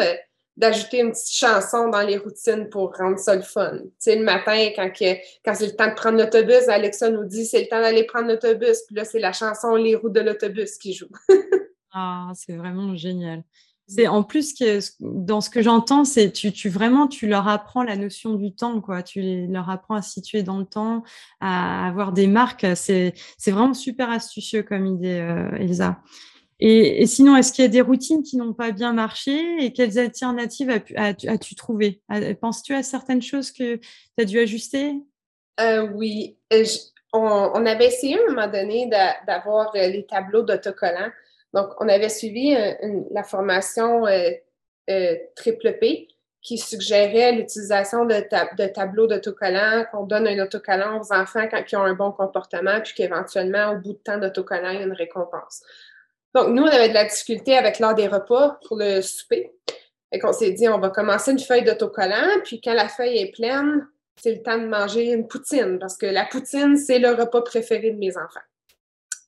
d'ajouter 0.56 1.00
une 1.00 1.10
petite 1.10 1.34
chanson 1.34 1.88
dans 1.90 2.00
les 2.00 2.16
routines 2.16 2.70
pour 2.70 2.96
rendre 2.96 3.18
ça 3.18 3.36
le 3.36 3.42
fun. 3.42 3.72
Tu 3.76 3.90
sais, 3.98 4.16
le 4.16 4.24
matin, 4.24 4.70
quand, 4.74 4.90
quand 5.44 5.54
c'est 5.54 5.66
le 5.66 5.76
temps 5.76 5.88
de 5.88 5.94
prendre 5.94 6.16
l'autobus, 6.16 6.66
Alexa 6.68 7.10
nous 7.10 7.26
dit 7.26 7.44
c'est 7.44 7.60
le 7.60 7.68
temps 7.68 7.82
d'aller 7.82 8.04
prendre 8.04 8.28
l'autobus. 8.28 8.84
Puis 8.86 8.96
là, 8.96 9.04
c'est 9.04 9.20
la 9.20 9.34
chanson 9.34 9.74
Les 9.74 9.94
roues 9.94 10.08
de 10.08 10.20
l'autobus 10.20 10.78
qui 10.78 10.94
joue. 10.94 11.10
ah, 11.92 12.30
c'est 12.34 12.56
vraiment 12.56 12.96
génial. 12.96 13.42
C'est 13.92 14.06
en 14.06 14.22
plus 14.22 14.54
que 14.54 14.78
dans 15.00 15.40
ce 15.40 15.50
que 15.50 15.62
j'entends, 15.62 16.04
c'est 16.04 16.30
tu, 16.30 16.52
tu 16.52 16.68
vraiment 16.68 17.08
tu 17.08 17.26
leur 17.26 17.48
apprends 17.48 17.82
la 17.82 17.96
notion 17.96 18.34
du 18.34 18.54
temps, 18.54 18.80
quoi. 18.80 19.02
Tu 19.02 19.48
leur 19.48 19.68
apprends 19.68 19.96
à 19.96 20.02
situer 20.02 20.44
dans 20.44 20.58
le 20.58 20.64
temps, 20.64 21.02
à 21.40 21.88
avoir 21.88 22.12
des 22.12 22.28
marques. 22.28 22.64
C'est 22.76 23.12
vraiment 23.48 23.74
super 23.74 24.08
astucieux 24.08 24.62
comme 24.62 24.86
idée, 24.86 25.18
euh, 25.18 25.50
Elsa. 25.56 26.00
Et, 26.60 27.06
sinon, 27.06 27.36
est-ce 27.36 27.52
qu'il 27.52 27.62
y 27.62 27.66
a 27.66 27.70
des 27.70 27.80
routines 27.80 28.22
qui 28.22 28.36
n'ont 28.36 28.52
pas 28.52 28.70
bien 28.70 28.92
marché 28.92 29.64
et 29.64 29.72
quelles 29.72 29.98
alternatives 29.98 30.70
as-tu 30.94 31.54
trouvé 31.56 32.00
Penses-tu 32.40 32.74
à 32.74 32.82
certaines 32.82 33.22
choses 33.22 33.50
que 33.50 33.76
tu 33.76 33.82
as 34.20 34.24
dû 34.24 34.38
ajuster? 34.38 34.94
Euh, 35.58 35.88
Oui. 35.94 36.36
Euh, 36.52 36.64
on, 37.12 37.66
avait 37.66 37.86
essayé 37.86 38.18
à 38.18 38.22
un 38.22 38.34
moment 38.34 38.46
donné 38.46 38.88
d'avoir 39.26 39.72
les 39.74 40.06
tableaux 40.06 40.42
d'autocollants 40.42 41.10
donc, 41.52 41.70
on 41.80 41.88
avait 41.88 42.08
suivi 42.08 42.54
euh, 42.54 42.74
la 43.10 43.22
formation 43.22 44.06
euh, 44.06 44.30
euh, 44.88 45.16
triple 45.34 45.78
P 45.78 46.08
qui 46.42 46.56
suggérait 46.56 47.32
l'utilisation 47.32 48.06
de, 48.06 48.14
de, 48.14 48.66
tableaux 48.68 49.06
d'autocollants, 49.06 49.84
qu'on 49.92 50.04
donne 50.04 50.26
un 50.26 50.42
autocollant 50.42 50.98
aux 50.98 51.12
enfants 51.12 51.46
quand 51.50 51.62
ils 51.70 51.76
ont 51.76 51.82
un 51.82 51.92
bon 51.92 52.12
comportement, 52.12 52.80
puis 52.80 52.94
qu'éventuellement, 52.94 53.72
au 53.72 53.76
bout 53.76 53.92
de 53.92 53.98
temps 53.98 54.16
d'autocollant, 54.16 54.70
il 54.70 54.76
y 54.76 54.82
a 54.82 54.86
une 54.86 54.94
récompense. 54.94 55.62
Donc, 56.34 56.48
nous, 56.48 56.62
on 56.62 56.66
avait 56.66 56.88
de 56.88 56.94
la 56.94 57.04
difficulté 57.04 57.58
avec 57.58 57.78
l'heure 57.78 57.94
des 57.94 58.06
repas 58.06 58.58
pour 58.66 58.78
le 58.78 59.02
souper. 59.02 59.52
Et 60.12 60.18
qu'on 60.18 60.32
s'est 60.32 60.52
dit, 60.52 60.66
on 60.66 60.78
va 60.78 60.88
commencer 60.88 61.32
une 61.32 61.38
feuille 61.38 61.62
d'autocollant, 61.62 62.40
puis 62.42 62.60
quand 62.62 62.72
la 62.72 62.88
feuille 62.88 63.18
est 63.18 63.32
pleine, 63.32 63.86
c'est 64.16 64.34
le 64.34 64.42
temps 64.42 64.58
de 64.58 64.66
manger 64.66 65.12
une 65.12 65.28
poutine, 65.28 65.78
parce 65.78 65.98
que 65.98 66.06
la 66.06 66.24
poutine, 66.24 66.76
c'est 66.76 66.98
le 66.98 67.10
repas 67.10 67.42
préféré 67.42 67.90
de 67.90 67.98
mes 67.98 68.16
enfants. 68.16 68.40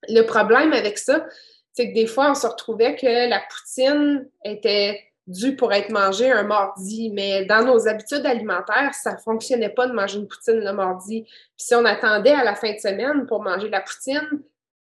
Le 0.08 0.22
problème 0.22 0.72
avec 0.72 0.98
ça, 0.98 1.26
c'est 1.72 1.88
que 1.88 1.94
des 1.94 2.06
fois, 2.06 2.30
on 2.30 2.34
se 2.34 2.46
retrouvait 2.46 2.96
que 2.96 3.28
la 3.28 3.40
poutine 3.40 4.28
était 4.44 5.00
due 5.26 5.56
pour 5.56 5.72
être 5.72 5.90
mangée 5.90 6.30
un 6.30 6.42
mardi, 6.42 7.10
mais 7.10 7.44
dans 7.44 7.64
nos 7.64 7.88
habitudes 7.88 8.26
alimentaires, 8.26 8.92
ça 8.94 9.12
ne 9.12 9.18
fonctionnait 9.18 9.70
pas 9.70 9.86
de 9.86 9.92
manger 9.92 10.18
une 10.18 10.28
poutine 10.28 10.58
le 10.58 10.72
mardi. 10.72 11.22
Puis 11.22 11.32
si 11.56 11.74
on 11.74 11.84
attendait 11.84 12.32
à 12.32 12.44
la 12.44 12.54
fin 12.54 12.72
de 12.72 12.78
semaine 12.78 13.26
pour 13.26 13.42
manger 13.42 13.68
la 13.68 13.80
poutine, 13.80 14.42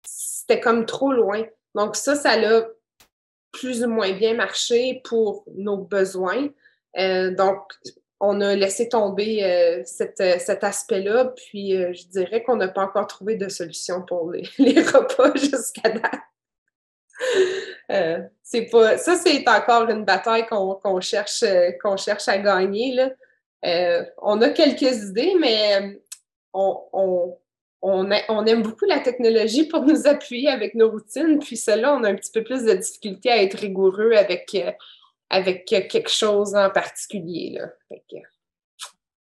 c'était 0.06 0.60
comme 0.60 0.86
trop 0.86 1.12
loin. 1.12 1.44
Donc 1.74 1.96
ça, 1.96 2.16
ça 2.16 2.32
a 2.32 2.64
plus 3.52 3.84
ou 3.84 3.90
moins 3.90 4.12
bien 4.12 4.34
marché 4.34 5.02
pour 5.06 5.46
nos 5.56 5.78
besoins. 5.78 6.50
Euh, 6.98 7.34
donc, 7.34 7.62
on 8.20 8.42
a 8.42 8.56
laissé 8.56 8.90
tomber 8.90 9.44
euh, 9.44 9.82
cet 9.86 10.64
aspect-là, 10.64 11.34
puis 11.36 11.76
euh, 11.76 11.94
je 11.94 12.08
dirais 12.08 12.44
qu'on 12.44 12.56
n'a 12.56 12.68
pas 12.68 12.84
encore 12.84 13.08
trouvé 13.08 13.36
de 13.36 13.50
solution 13.50 14.02
pour 14.02 14.32
les, 14.32 14.44
les 14.58 14.82
repas 14.82 15.36
jusqu'à 15.36 15.90
date. 15.90 16.22
Euh, 17.92 18.18
c'est 18.42 18.64
pas, 18.64 18.98
ça, 18.98 19.14
c'est 19.14 19.48
encore 19.48 19.88
une 19.92 20.06
bataille 20.06 20.48
qu'on 20.48 21.00
cherche, 21.02 21.44
euh, 21.44 21.70
qu'on 21.84 21.98
cherche 21.98 22.28
à 22.28 22.40
gagner. 22.40 22.96
Là. 22.96 23.12
Euh, 23.64 24.04
on 24.24 24.42
a 24.42 24.50
quelques 24.50 25.04
idées, 25.04 25.36
mais 25.40 26.00
on, 26.52 27.38
aime 28.12 28.64
beaucoup 28.64 28.86
la 28.86 29.02
technologie 29.02 29.68
pour 29.68 29.84
nous 29.84 30.08
appuyer 30.08 30.50
avec 30.50 30.74
nos 30.74 30.90
routines. 30.90 31.38
Puis 31.38 31.58
cela, 31.58 31.94
on 31.94 32.04
a 32.04 32.10
un 32.10 32.16
petit 32.16 32.32
peu 32.32 32.44
plus 32.44 32.64
de 32.64 32.74
difficulté 32.74 33.30
à 33.30 33.44
être 33.44 33.60
rigoureux 33.60 34.14
avec, 34.14 34.58
avec 35.30 35.66
quelque 35.66 36.10
chose 36.10 36.56
en 36.56 36.72
particulier. 36.72 37.60
Là. 37.60 37.68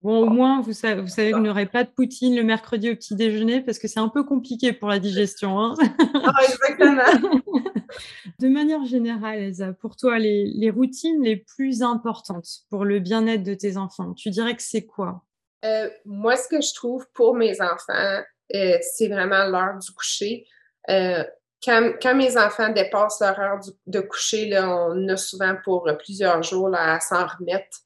Bon, 0.04 0.18
au 0.18 0.28
moins, 0.28 0.60
vous 0.60 0.74
savez, 0.74 1.00
vous, 1.00 1.08
savez, 1.08 1.32
vous 1.32 1.40
n'aurez 1.40 1.64
pas 1.64 1.82
de 1.82 1.88
poutine 1.88 2.36
le 2.36 2.42
mercredi 2.42 2.90
au 2.90 2.94
petit 2.94 3.14
déjeuner 3.14 3.62
parce 3.62 3.78
que 3.78 3.88
c'est 3.88 4.00
un 4.00 4.10
peu 4.10 4.22
compliqué 4.22 4.74
pour 4.74 4.90
la 4.90 4.98
digestion. 4.98 5.58
Hein 5.58 5.74
ah, 6.22 6.34
exactement. 6.46 7.40
de 8.38 8.48
manière 8.48 8.84
générale, 8.84 9.38
Elsa, 9.38 9.72
pour 9.72 9.96
toi, 9.96 10.18
les, 10.18 10.70
routines 10.70 11.22
les 11.22 11.36
plus 11.36 11.82
importantes 11.82 12.46
pour 12.68 12.84
le 12.84 13.00
bien-être 13.00 13.42
de 13.42 13.54
tes 13.54 13.78
enfants, 13.78 14.12
tu 14.12 14.28
dirais 14.28 14.54
que 14.54 14.62
c'est 14.62 14.84
quoi? 14.84 15.22
Euh, 15.64 15.88
moi, 16.04 16.36
ce 16.36 16.48
que 16.48 16.60
je 16.60 16.74
trouve 16.74 17.06
pour 17.14 17.34
mes 17.34 17.62
enfants, 17.62 18.20
euh, 18.54 18.76
c'est 18.82 19.08
vraiment 19.08 19.46
l'heure 19.46 19.78
du 19.78 19.90
coucher. 19.90 20.46
Euh, 20.90 21.24
quand, 21.64 22.14
mes 22.14 22.36
enfants 22.36 22.68
dépassent 22.68 23.22
leur 23.22 23.40
heure 23.40 23.60
de 23.86 24.00
coucher, 24.00 24.50
là, 24.50 24.68
on 24.68 25.08
a 25.08 25.16
souvent 25.16 25.56
pour 25.64 25.90
plusieurs 25.98 26.42
jours 26.42 26.68
là, 26.68 26.96
à 26.96 27.00
s'en 27.00 27.26
remettre. 27.26 27.78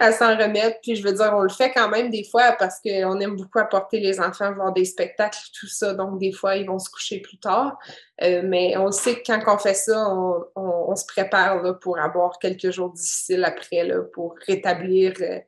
à 0.00 0.12
s'en 0.12 0.36
remettre. 0.36 0.78
Puis 0.82 0.96
je 0.96 1.02
veux 1.02 1.12
dire, 1.12 1.32
on 1.34 1.42
le 1.42 1.48
fait 1.48 1.72
quand 1.72 1.88
même 1.88 2.10
des 2.10 2.24
fois 2.24 2.52
parce 2.58 2.80
qu'on 2.80 3.20
aime 3.20 3.36
beaucoup 3.36 3.58
apporter 3.58 4.00
les 4.00 4.20
enfants 4.20 4.52
voir 4.54 4.72
des 4.72 4.84
spectacles, 4.84 5.38
tout 5.58 5.68
ça. 5.68 5.94
Donc, 5.94 6.18
des 6.18 6.32
fois, 6.32 6.56
ils 6.56 6.66
vont 6.66 6.78
se 6.78 6.90
coucher 6.90 7.20
plus 7.20 7.38
tard. 7.38 7.78
Euh, 8.22 8.42
mais 8.44 8.76
on 8.76 8.90
sait 8.90 9.20
que 9.20 9.26
quand 9.26 9.54
on 9.54 9.58
fait 9.58 9.74
ça, 9.74 10.08
on, 10.56 10.94
se 10.96 11.06
prépare 11.06 11.78
pour 11.78 11.98
avoir 11.98 12.38
quelques 12.38 12.70
jours 12.70 12.92
difficiles 12.92 13.44
après 13.44 13.84
là, 13.84 14.02
pour 14.12 14.34
rétablir. 14.46 15.12
Euh, 15.20 15.38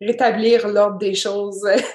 rétablir 0.00 0.66
l'ordre 0.68 0.98
des 0.98 1.14
choses 1.14 1.60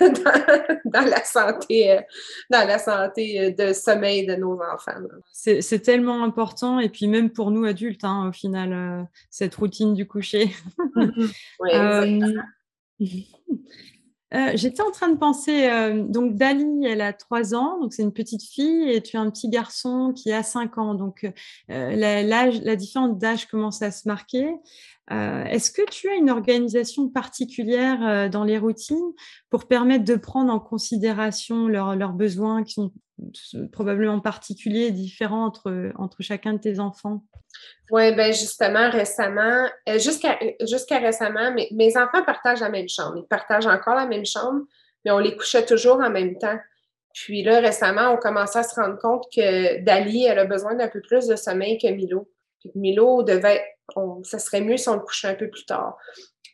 dans, 0.86 1.06
la 1.06 1.24
santé, 1.24 1.92
euh, 1.92 2.02
dans 2.50 2.68
la 2.68 2.78
santé 2.78 3.42
euh, 3.42 3.52
de 3.52 3.74
sommeil 3.74 4.26
de 4.26 4.36
nos 4.36 4.60
enfants. 4.62 4.92
C'est 5.32 5.80
tellement 5.82 6.24
important 6.24 6.80
et 6.80 6.90
puis 6.90 7.08
même 7.08 7.32
pour 7.32 7.52
nous 7.52 7.66
adultes, 7.66 8.04
hein, 8.04 8.30
au 8.30 8.32
final, 8.32 8.74
euh, 8.74 9.04
cette 9.30 9.56
routine 9.56 9.94
du 9.94 10.08
coucher. 10.08 10.52
oui, 11.60 13.26
J'étais 14.54 14.82
en 14.82 14.92
train 14.92 15.08
de 15.08 15.18
penser, 15.18 15.70
donc 16.10 16.36
Dali, 16.36 16.86
elle 16.86 17.00
a 17.00 17.14
trois 17.14 17.56
ans, 17.56 17.80
donc 17.80 17.94
c'est 17.94 18.02
une 18.02 18.12
petite 18.12 18.44
fille, 18.44 18.90
et 18.90 19.02
tu 19.02 19.16
as 19.16 19.22
un 19.22 19.30
petit 19.30 19.48
garçon 19.48 20.12
qui 20.14 20.34
a 20.34 20.44
cinq 20.44 20.78
ans, 20.78 20.94
donc 20.94 21.26
la, 21.70 22.22
la 22.22 22.76
différence 22.76 23.18
d'âge 23.18 23.46
commence 23.46 23.82
à 23.82 23.92
se 23.92 24.06
marquer. 24.10 24.54
Euh, 25.12 25.44
est-ce 25.46 25.72
que 25.72 25.84
tu 25.90 26.10
as 26.10 26.16
une 26.16 26.32
organisation 26.32 27.10
particulière 27.10 28.00
euh, 28.02 28.30
dans 28.30 28.44
les 28.44 28.58
routines 28.58 29.14
pour 29.50 29.68
permettre 29.68 30.04
de 30.04 30.16
prendre 30.16 30.52
en 30.52 30.60
considération 30.60 31.68
leurs 31.68 32.14
besoins 32.14 32.64
qui 32.64 32.74
sont 32.74 32.92
probablement 33.72 34.20
particuliers 34.20 34.88
et 34.88 34.92
différents 34.92 35.46
entre, 35.46 35.92
entre 35.98 36.22
chacun 36.22 36.54
de 36.54 36.60
tes 36.60 36.80
enfants? 36.80 37.24
Oui, 37.92 38.14
ben 38.16 38.34
justement, 38.34 38.90
récemment, 38.90 39.68
euh, 39.88 40.00
jusqu'à 40.00 40.98
récemment, 40.98 41.54
mes, 41.54 41.70
mes, 41.72 41.96
enfants 41.98 42.24
partagent 42.26 42.62
la 42.62 42.70
même 42.70 42.90
chambre. 42.90 43.18
Ils 43.18 43.28
partagent 43.28 43.68
encore 43.68 43.96
la 43.96 44.08
même 44.08 44.26
chambre, 44.26 44.62
mais 45.04 45.12
on 45.12 45.20
les 45.20 45.36
couchait 45.38 45.66
toujours 45.66 45.98
en 45.98 46.10
même 46.10 46.38
temps. 46.38 46.58
Puis 47.14 47.44
là, 47.44 47.62
récemment, 47.62 48.12
on 48.12 48.18
commençait 48.18 48.60
à 48.60 48.64
se 48.64 48.76
rendre 48.76 48.98
compte 48.98 49.24
que 49.34 49.82
Dali, 49.84 50.26
elle 50.26 50.40
a 50.40 50.46
besoin 50.46 50.76
d'un 50.76 50.90
peu 50.90 51.00
plus 51.00 51.28
de 51.28 51.36
sommeil 51.36 51.78
que 51.78 51.88
Milo. 51.88 52.30
Milo 52.74 53.24
devait, 53.24 53.64
ça 54.24 54.39
serait 54.39 54.62
mieux 54.62 54.77
si 54.77 54.89
on 54.89 54.96
le 54.96 55.01
couchait 55.01 55.30
un 55.30 55.36
peu 55.36 55.50
plus 55.50 55.65
tard. 55.65 55.98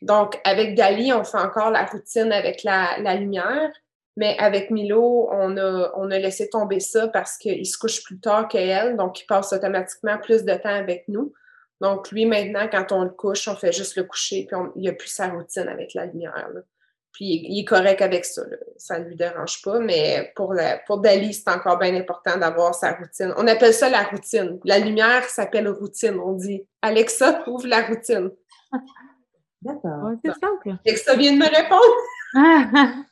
Donc, 0.02 0.40
avec 0.44 0.74
Dali, 0.74 1.12
on 1.12 1.24
fait 1.24 1.38
encore 1.38 1.70
la 1.70 1.84
routine 1.84 2.32
avec 2.32 2.64
la, 2.64 3.14
lumière, 3.14 3.70
mais 4.16 4.36
avec 4.38 4.70
Milo, 4.70 5.28
on 5.32 5.56
a, 5.56 5.92
on 5.96 6.10
a 6.10 6.18
laissé 6.18 6.50
tomber 6.50 6.80
ça 6.80 7.08
parce 7.08 7.38
qu'il 7.38 7.64
se 7.66 7.78
couche 7.78 8.02
plus 8.02 8.18
tard 8.18 8.48
qu'elle, 8.48 8.96
donc 8.96 9.20
il 9.20 9.26
passe 9.26 9.52
automatiquement 9.52 10.18
plus 10.18 10.44
de 10.44 10.54
temps 10.54 10.74
avec 10.74 11.04
nous. 11.08 11.32
Donc, 11.80 12.10
lui, 12.10 12.26
maintenant, 12.26 12.68
quand 12.70 12.92
on 12.92 13.02
le 13.02 13.10
couche, 13.10 13.48
on 13.48 13.56
fait 13.56 13.72
juste 13.72 13.96
le 13.96 14.04
coucher, 14.04 14.46
puis 14.46 14.56
il 14.76 14.82
n'y 14.82 14.88
a 14.88 14.92
plus 14.92 15.08
sa 15.08 15.28
routine 15.28 15.68
avec 15.68 15.94
la 15.94 16.06
lumière. 16.06 16.48
Puis 17.12 17.44
il 17.44 17.60
est 17.60 17.64
correct 17.64 18.00
avec 18.00 18.24
ça. 18.24 18.42
Ça 18.78 18.98
ne 18.98 19.04
lui 19.04 19.14
dérange 19.16 19.60
pas. 19.62 19.78
Mais 19.78 20.32
pour, 20.34 20.54
pour 20.86 20.98
Dali, 20.98 21.34
c'est 21.34 21.50
encore 21.50 21.78
bien 21.78 21.94
important 21.94 22.38
d'avoir 22.38 22.74
sa 22.74 22.92
routine. 22.92 23.34
On 23.36 23.46
appelle 23.46 23.74
ça 23.74 23.90
la 23.90 24.04
routine. 24.04 24.58
La 24.64 24.78
lumière 24.78 25.24
s'appelle 25.24 25.68
routine. 25.68 26.18
On 26.18 26.32
dit 26.32 26.62
Alexa, 26.80 27.44
ouvre 27.46 27.66
la 27.66 27.82
routine. 27.82 28.30
D'accord. 29.60 30.12
c'est 30.24 30.32
simple. 30.32 30.78
Alexa 30.86 31.14
vient 31.16 31.34
de 31.34 31.38
me 31.38 31.44
répondre. 31.44 31.82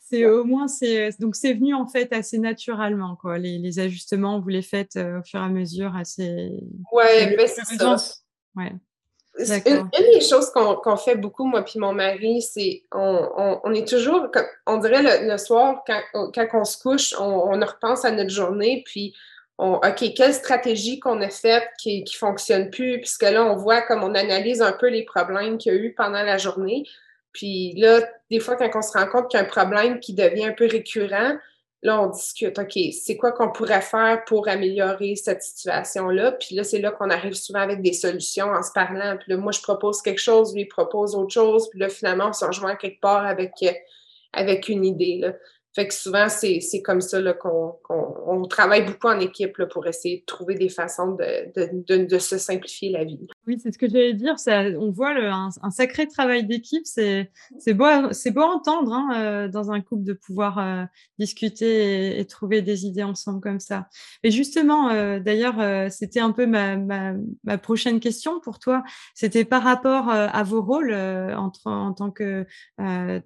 c'est 0.00 0.26
au 0.26 0.42
moins 0.44 0.66
c'est 0.66 1.10
donc 1.20 1.36
c'est 1.36 1.54
venu 1.54 1.72
en 1.72 1.86
fait 1.86 2.12
assez 2.12 2.38
naturellement 2.38 3.14
quoi. 3.16 3.38
Les, 3.38 3.78
ajustements 3.78 4.40
vous 4.40 4.48
les 4.48 4.62
faites 4.62 4.96
euh, 4.96 5.20
au 5.20 5.22
fur 5.22 5.40
et 5.40 5.44
à 5.44 5.48
mesure 5.48 5.94
assez. 5.96 6.50
Ouais, 6.92 7.36
mais 7.36 7.46
c'est 7.46 7.64
ça. 7.64 7.96
Ouais. 8.56 8.72
Une, 9.38 9.88
des 9.90 10.20
choses 10.20 10.50
qu'on 10.50 10.96
fait 10.96 11.16
beaucoup, 11.16 11.46
moi 11.46 11.62
puis 11.62 11.78
mon 11.78 11.92
mari, 11.92 12.42
c'est 12.42 12.82
on, 12.92 13.60
on, 13.64 13.72
est 13.72 13.88
toujours, 13.88 14.28
on 14.66 14.76
dirait 14.76 15.26
le, 15.26 15.38
soir, 15.38 15.82
quand, 15.86 16.30
quand, 16.34 16.48
on 16.52 16.64
se 16.64 16.76
couche, 16.76 17.14
on, 17.18 17.24
on, 17.24 17.60
repense 17.60 18.04
à 18.04 18.10
notre 18.10 18.30
journée, 18.30 18.82
puis 18.84 19.14
on, 19.58 19.76
OK, 19.76 20.12
quelle 20.14 20.34
stratégie 20.34 21.00
qu'on 21.00 21.20
a 21.22 21.30
faite 21.30 21.66
qui 21.78 22.02
ne 22.02 22.10
fonctionne 22.10 22.70
plus, 22.70 22.98
puisque 22.98 23.22
là, 23.22 23.44
on 23.44 23.56
voit 23.56 23.80
comme 23.82 24.04
on 24.04 24.14
analyse 24.14 24.60
un 24.60 24.72
peu 24.72 24.88
les 24.88 25.04
problèmes 25.04 25.56
qu'il 25.56 25.72
y 25.72 25.76
a 25.76 25.78
eu 25.78 25.94
pendant 25.94 26.22
la 26.22 26.36
journée. 26.36 26.84
Puis 27.32 27.72
là, 27.76 28.00
des 28.30 28.40
fois, 28.40 28.56
quand 28.56 28.70
on 28.74 28.82
se 28.82 28.92
rend 28.92 29.06
compte 29.06 29.30
qu'il 29.30 29.40
y 29.40 29.42
a 29.42 29.46
un 29.46 29.48
problème 29.48 29.98
qui 29.98 30.12
devient 30.12 30.46
un 30.46 30.52
peu 30.52 30.66
récurrent, 30.66 31.36
Là, 31.84 32.00
on 32.00 32.10
discute, 32.10 32.58
OK, 32.60 32.78
c'est 32.92 33.16
quoi 33.16 33.32
qu'on 33.32 33.50
pourrait 33.50 33.80
faire 33.80 34.24
pour 34.24 34.46
améliorer 34.48 35.16
cette 35.16 35.42
situation-là? 35.42 36.32
Puis 36.32 36.54
là, 36.54 36.62
c'est 36.62 36.78
là 36.78 36.92
qu'on 36.92 37.10
arrive 37.10 37.34
souvent 37.34 37.58
avec 37.58 37.82
des 37.82 37.92
solutions 37.92 38.46
en 38.46 38.62
se 38.62 38.70
parlant. 38.72 39.16
Puis 39.16 39.32
là, 39.32 39.36
moi, 39.36 39.50
je 39.50 39.60
propose 39.60 40.00
quelque 40.00 40.20
chose, 40.20 40.54
lui, 40.54 40.66
propose 40.66 41.16
autre 41.16 41.32
chose. 41.32 41.68
Puis 41.70 41.80
là, 41.80 41.88
finalement, 41.88 42.28
on 42.28 42.32
se 42.32 42.44
rejoint 42.44 42.76
quelque 42.76 43.00
part 43.00 43.26
avec, 43.26 43.52
euh, 43.64 43.72
avec 44.32 44.68
une 44.68 44.84
idée. 44.84 45.18
Là. 45.20 45.32
Fait 45.74 45.88
que 45.88 45.94
souvent, 45.94 46.28
c'est 46.28 46.60
comme 46.84 47.00
ça 47.00 47.18
qu'on 47.32 48.46
travaille 48.48 48.84
beaucoup 48.84 49.08
en 49.08 49.18
équipe 49.20 49.56
là, 49.56 49.66
pour 49.66 49.86
essayer 49.86 50.18
de 50.18 50.24
trouver 50.26 50.54
des 50.54 50.68
façons 50.68 51.12
de, 51.12 51.52
de, 51.56 52.04
de, 52.04 52.18
se 52.18 52.36
simplifier 52.36 52.90
la 52.90 53.04
vie. 53.04 53.26
Oui, 53.46 53.58
c'est 53.60 53.72
ce 53.72 53.78
que 53.78 53.88
j'allais 53.88 54.14
dire. 54.14 54.38
Ça, 54.38 54.62
on 54.78 54.90
voit 54.90 55.14
le, 55.14 55.28
un, 55.28 55.50
sacré 55.70 56.06
travail 56.06 56.44
d'équipe. 56.44 56.84
C'est 56.86 57.30
beau, 57.68 57.84
beau 57.84 58.40
à 58.40 58.46
entendre 58.46 58.92
hein, 58.92 59.10
euh, 59.14 59.48
dans 59.48 59.72
un 59.72 59.80
couple 59.80 60.04
de 60.04 60.12
pouvoir 60.12 60.58
euh, 60.58 60.84
discuter 61.18 62.18
et, 62.18 62.24
trouver 62.24 62.62
des 62.62 62.86
idées 62.86 63.02
ensemble 63.02 63.40
comme 63.40 63.60
ça. 63.60 63.88
Et 64.22 64.30
justement, 64.30 64.90
euh, 64.90 65.18
d'ailleurs, 65.18 65.90
c'était 65.90 66.20
un 66.20 66.30
peu 66.30 66.46
ma, 66.46 66.76
ma, 66.76 67.14
ma, 67.44 67.58
prochaine 67.58 68.00
question 68.00 68.40
pour 68.40 68.58
toi. 68.58 68.84
C'était 69.14 69.44
par 69.44 69.62
rapport 69.62 70.08
à 70.08 70.42
vos 70.44 70.62
rôles 70.62 70.94
entre, 70.94 71.66
en 71.66 71.92
tant 71.92 72.10
que 72.10 72.46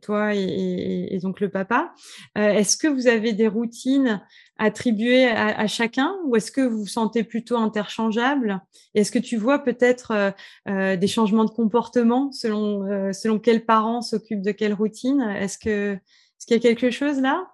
toi 0.00 0.34
et, 0.34 0.42
et, 0.42 1.14
et 1.14 1.18
donc 1.18 1.40
le 1.40 1.48
papa. 1.48 1.92
Euh, 2.38 2.50
est-ce 2.50 2.76
que 2.76 2.88
vous 2.88 3.06
avez 3.06 3.32
des 3.32 3.48
routines 3.48 4.22
attribuées 4.58 5.26
à, 5.28 5.66
chacun 5.66 6.16
ou 6.24 6.36
est-ce 6.36 6.50
que 6.50 6.60
vous 6.60 6.80
vous 6.80 6.86
sentez 6.86 7.24
plutôt 7.24 7.56
interchangeable? 7.56 8.60
Est-ce 8.94 9.12
que 9.12 9.18
tu 9.18 9.36
vois 9.36 9.58
peut-être 9.58 10.10
euh, 10.12 10.30
euh, 10.68 10.96
des 10.96 11.06
changements 11.06 11.44
de 11.44 11.50
comportement 11.50 12.32
selon, 12.32 13.12
selon 13.12 13.38
quels 13.38 13.64
parents 13.64 14.02
s'occupent 14.02 14.42
de 14.42 14.52
quelle 14.52 14.74
routine? 14.74 15.20
Est-ce 15.20 15.58
qu'il 15.58 15.72
est 15.72 16.50
y 16.50 16.54
a 16.54 16.58
quelque 16.58 16.90
chose 16.90 17.20
là? 17.20 17.46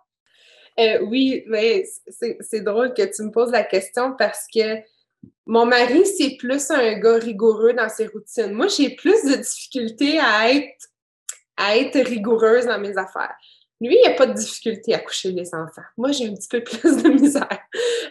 Oui, 1.03 1.45
mais 1.49 1.85
c'est 2.41 2.61
drôle 2.63 2.95
que 2.95 3.03
tu 3.03 3.23
me 3.23 3.31
poses 3.31 3.51
la 3.51 3.63
question 3.63 4.15
parce 4.17 4.47
que 4.53 4.83
mon 5.47 5.67
mari, 5.67 6.07
c'est 6.07 6.37
plus 6.37 6.71
un 6.71 6.99
gars 6.99 7.19
rigoureux 7.19 7.73
dans 7.73 7.89
ses 7.89 8.07
routines. 8.07 8.53
Moi, 8.53 8.69
j'ai 8.69 8.91
plus 8.95 9.25
de 9.25 9.37
difficultés 9.37 10.19
à 10.19 10.53
être, 10.53 10.89
à 11.57 11.77
être 11.77 11.99
rigoureuse 12.01 12.67
dans 12.67 12.79
mes 12.79 12.97
affaires. 12.97 13.37
Lui, 13.89 13.97
il 13.97 14.09
n'y 14.09 14.15
a 14.15 14.17
pas 14.17 14.27
de 14.27 14.35
difficulté 14.35 14.95
à 14.95 15.01
coucher 15.01 15.33
les 15.33 15.53
enfants. 15.55 15.83
Moi, 15.97 16.13
j'ai 16.13 16.29
un 16.29 16.35
petit 16.35 16.49
peu 16.49 16.63
plus 16.63 17.03
de 17.03 17.09
misère. 17.09 17.59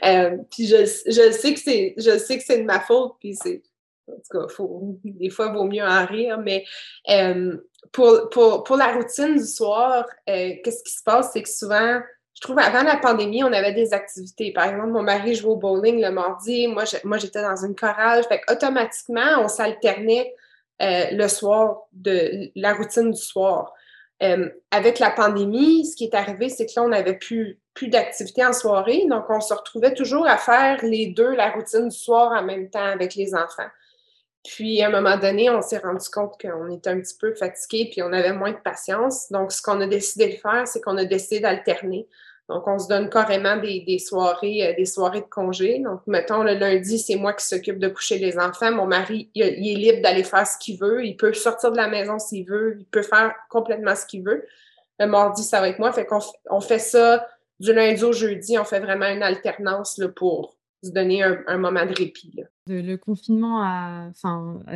Euh, 0.03 0.37
puis 0.51 0.67
je, 0.67 0.77
je, 1.05 1.31
sais 1.31 1.53
que 1.53 1.59
c'est, 1.59 1.93
je 1.97 2.17
sais 2.17 2.37
que 2.37 2.43
c'est 2.43 2.57
de 2.57 2.65
ma 2.65 2.81
faute, 2.81 3.15
puis 3.19 3.35
c'est, 3.41 3.61
en 4.09 4.15
tout 4.15 4.39
cas, 4.39 4.47
faut, 4.53 4.97
des 5.05 5.29
fois, 5.29 5.47
il 5.49 5.53
vaut 5.53 5.63
mieux 5.63 5.83
en 5.83 6.05
rire, 6.05 6.39
mais 6.39 6.65
euh, 7.09 7.55
pour, 7.93 8.29
pour, 8.31 8.63
pour, 8.65 8.75
la 8.75 8.91
routine 8.91 9.37
du 9.37 9.45
soir, 9.45 10.05
euh, 10.29 10.51
qu'est-ce 10.61 10.83
qui 10.83 10.91
se 10.91 11.03
passe, 11.03 11.31
c'est 11.31 11.41
que 11.41 11.49
souvent, 11.49 12.01
je 12.33 12.41
trouve 12.41 12.59
avant 12.59 12.83
la 12.83 12.97
pandémie, 12.97 13.43
on 13.43 13.53
avait 13.53 13.73
des 13.73 13.93
activités. 13.93 14.51
Par 14.51 14.65
exemple, 14.65 14.89
mon 14.89 15.03
mari 15.03 15.35
jouait 15.35 15.51
au 15.51 15.57
bowling 15.57 16.01
le 16.01 16.11
mardi, 16.11 16.67
moi, 16.67 16.83
moi 17.05 17.17
j'étais 17.17 17.41
dans 17.41 17.63
une 17.63 17.75
chorale. 17.75 18.25
Fait 18.25 18.41
automatiquement, 18.49 19.39
on 19.39 19.47
s'alternait 19.47 20.33
le 20.79 21.27
soir 21.27 21.83
de 21.93 22.51
la 22.55 22.73
routine 22.73 23.11
du 23.11 23.21
soir. 23.21 23.73
Euh, 24.21 24.49
avec 24.69 24.99
la 24.99 25.09
pandémie, 25.09 25.85
ce 25.85 25.95
qui 25.95 26.05
est 26.05 26.13
arrivé, 26.13 26.49
c'est 26.49 26.67
que 26.67 26.73
là, 26.75 26.83
on 26.83 26.89
n'avait 26.89 27.17
plus, 27.17 27.59
plus 27.73 27.87
d'activité 27.87 28.45
en 28.45 28.53
soirée. 28.53 29.05
Donc, 29.09 29.25
on 29.29 29.41
se 29.41 29.53
retrouvait 29.53 29.93
toujours 29.93 30.27
à 30.27 30.37
faire 30.37 30.79
les 30.83 31.07
deux, 31.07 31.31
la 31.35 31.49
routine 31.51 31.89
du 31.89 31.95
soir 31.95 32.31
en 32.31 32.43
même 32.43 32.69
temps 32.69 32.85
avec 32.85 33.15
les 33.15 33.33
enfants. 33.33 33.69
Puis, 34.43 34.81
à 34.81 34.87
un 34.87 34.91
moment 34.91 35.17
donné, 35.17 35.49
on 35.49 35.61
s'est 35.61 35.79
rendu 35.79 36.07
compte 36.09 36.39
qu'on 36.39 36.69
était 36.71 36.89
un 36.89 36.99
petit 36.99 37.17
peu 37.19 37.33
fatigué 37.33 37.89
puis 37.91 38.03
on 38.03 38.13
avait 38.13 38.33
moins 38.33 38.51
de 38.51 38.57
patience. 38.57 39.31
Donc, 39.31 39.51
ce 39.51 39.61
qu'on 39.61 39.81
a 39.81 39.87
décidé 39.87 40.27
de 40.27 40.37
faire, 40.37 40.67
c'est 40.67 40.81
qu'on 40.81 40.97
a 40.97 41.05
décidé 41.05 41.39
d'alterner. 41.39 42.07
Donc, 42.51 42.67
on 42.67 42.77
se 42.77 42.87
donne 42.87 43.09
carrément 43.09 43.55
des, 43.55 43.99
soirées, 43.99 44.67
euh, 44.67 44.73
des 44.75 44.85
soirées 44.85 45.21
de 45.21 45.25
congé. 45.25 45.79
Donc, 45.79 46.01
mettons, 46.05 46.43
le 46.43 46.53
lundi, 46.53 46.99
c'est 46.99 47.15
moi 47.15 47.33
qui 47.33 47.45
s'occupe 47.45 47.79
de 47.79 47.87
coucher 47.87 48.17
les 48.17 48.37
enfants. 48.37 48.71
Mon 48.71 48.85
mari, 48.85 49.29
il, 49.33 49.43
est 49.43 49.55
libre 49.55 50.01
d'aller 50.01 50.23
faire 50.23 50.45
ce 50.45 50.57
qu'il 50.57 50.77
veut. 50.77 51.05
Il 51.05 51.15
peut 51.15 51.33
sortir 51.33 51.71
de 51.71 51.77
la 51.77 51.87
maison 51.87 52.19
s'il 52.19 52.45
veut. 52.45 52.75
Il 52.79 52.85
peut 52.85 53.03
faire 53.03 53.33
complètement 53.49 53.95
ce 53.95 54.05
qu'il 54.05 54.23
veut. 54.23 54.45
Le 54.99 55.07
mardi, 55.07 55.43
ça 55.43 55.61
va 55.61 55.75
moi. 55.77 55.93
Fait 55.93 56.05
qu'on 56.05 56.19
on 56.49 56.59
fait 56.59 56.79
ça 56.79 57.25
du 57.59 57.73
lundi 57.73 58.03
au 58.03 58.11
jeudi. 58.11 58.59
On 58.59 58.65
fait 58.65 58.81
vraiment 58.81 59.07
une 59.07 59.23
alternance 59.23 59.97
là, 59.97 60.09
pour 60.09 60.57
se 60.83 60.91
donner 60.91 61.23
un, 61.23 61.57
moment 61.57 61.85
de 61.85 61.93
répit. 61.93 62.33
Le 62.67 62.95
confinement 62.95 64.11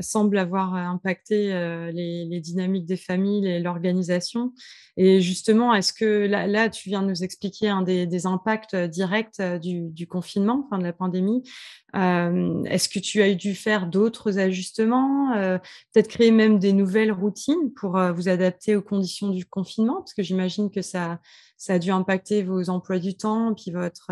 semble 0.01 0.37
avoir 0.37 0.75
impacté 0.75 1.53
euh, 1.53 1.91
les, 1.91 2.39
dynamiques 2.39 2.85
des 2.85 2.97
familles 2.97 3.47
et 3.47 3.59
l'organisation. 3.59 4.53
Et 4.97 5.21
justement, 5.21 5.73
est-ce 5.73 5.93
que 5.93 6.27
là, 6.27 6.69
tu 6.69 6.89
viens 6.89 7.01
de 7.01 7.07
nous 7.07 7.23
expliquer 7.23 7.69
un 7.69 7.81
des, 7.81 8.25
impacts 8.25 8.75
directs 8.75 9.39
euh, 9.39 9.57
du, 9.59 10.07
confinement, 10.07 10.67
de 10.71 10.83
la 10.83 10.93
pandémie. 10.93 11.43
Euh, 11.95 12.63
est-ce 12.65 12.89
que 12.89 12.99
tu 12.99 13.21
as 13.21 13.33
dû 13.33 13.55
faire 13.55 13.87
d'autres 13.87 14.37
ajustements, 14.37 15.33
peut-être 15.93 16.09
créer 16.09 16.31
même 16.31 16.59
des 16.59 16.73
nouvelles 16.73 17.11
routines 17.11 17.73
pour 17.75 17.97
vous 18.13 18.29
adapter 18.29 18.75
aux 18.75 18.81
conditions 18.81 19.29
du 19.29 19.45
confinement? 19.45 19.97
Parce 19.97 20.13
que 20.13 20.23
j'imagine 20.23 20.69
que 20.69 20.81
ça, 20.81 21.19
ça 21.57 21.73
a 21.73 21.79
dû 21.79 21.91
impacter 21.91 22.43
vos 22.43 22.69
emplois 22.69 22.99
du 22.99 23.15
temps, 23.15 23.53
puis 23.53 23.71
votre, 23.71 24.11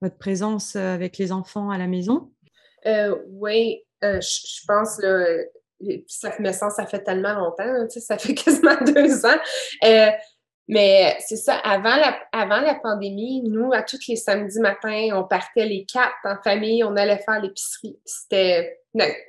votre 0.00 0.16
présence 0.16 0.76
avec 0.76 1.18
les 1.18 1.32
enfants 1.32 1.70
à 1.70 1.78
la 1.78 1.86
maison? 1.86 2.30
Euh, 2.86 3.16
oui, 3.28 3.84
euh, 4.04 4.20
je 4.20 4.64
pense, 4.66 4.98
là, 5.00 5.26
ça, 6.06 6.32
me 6.38 6.52
semble, 6.52 6.72
ça 6.72 6.86
fait 6.86 7.02
tellement 7.02 7.34
longtemps, 7.34 7.88
ça 7.88 8.18
fait 8.18 8.34
quasiment 8.34 8.76
deux 8.82 9.26
ans. 9.26 9.38
Euh, 9.84 10.10
mais 10.68 11.16
c'est 11.20 11.36
ça, 11.36 11.56
avant 11.58 11.96
la, 11.96 12.18
avant 12.32 12.60
la 12.60 12.74
pandémie, 12.74 13.42
nous, 13.42 13.72
à 13.72 13.82
tous 13.82 14.08
les 14.08 14.16
samedis 14.16 14.58
matins, 14.60 15.10
on 15.14 15.24
partait 15.24 15.66
les 15.66 15.84
quatre 15.84 16.14
en 16.24 16.36
famille, 16.42 16.82
on 16.82 16.96
allait 16.96 17.18
faire 17.18 17.40
l'épicerie. 17.40 17.98
C'était. 18.04 18.80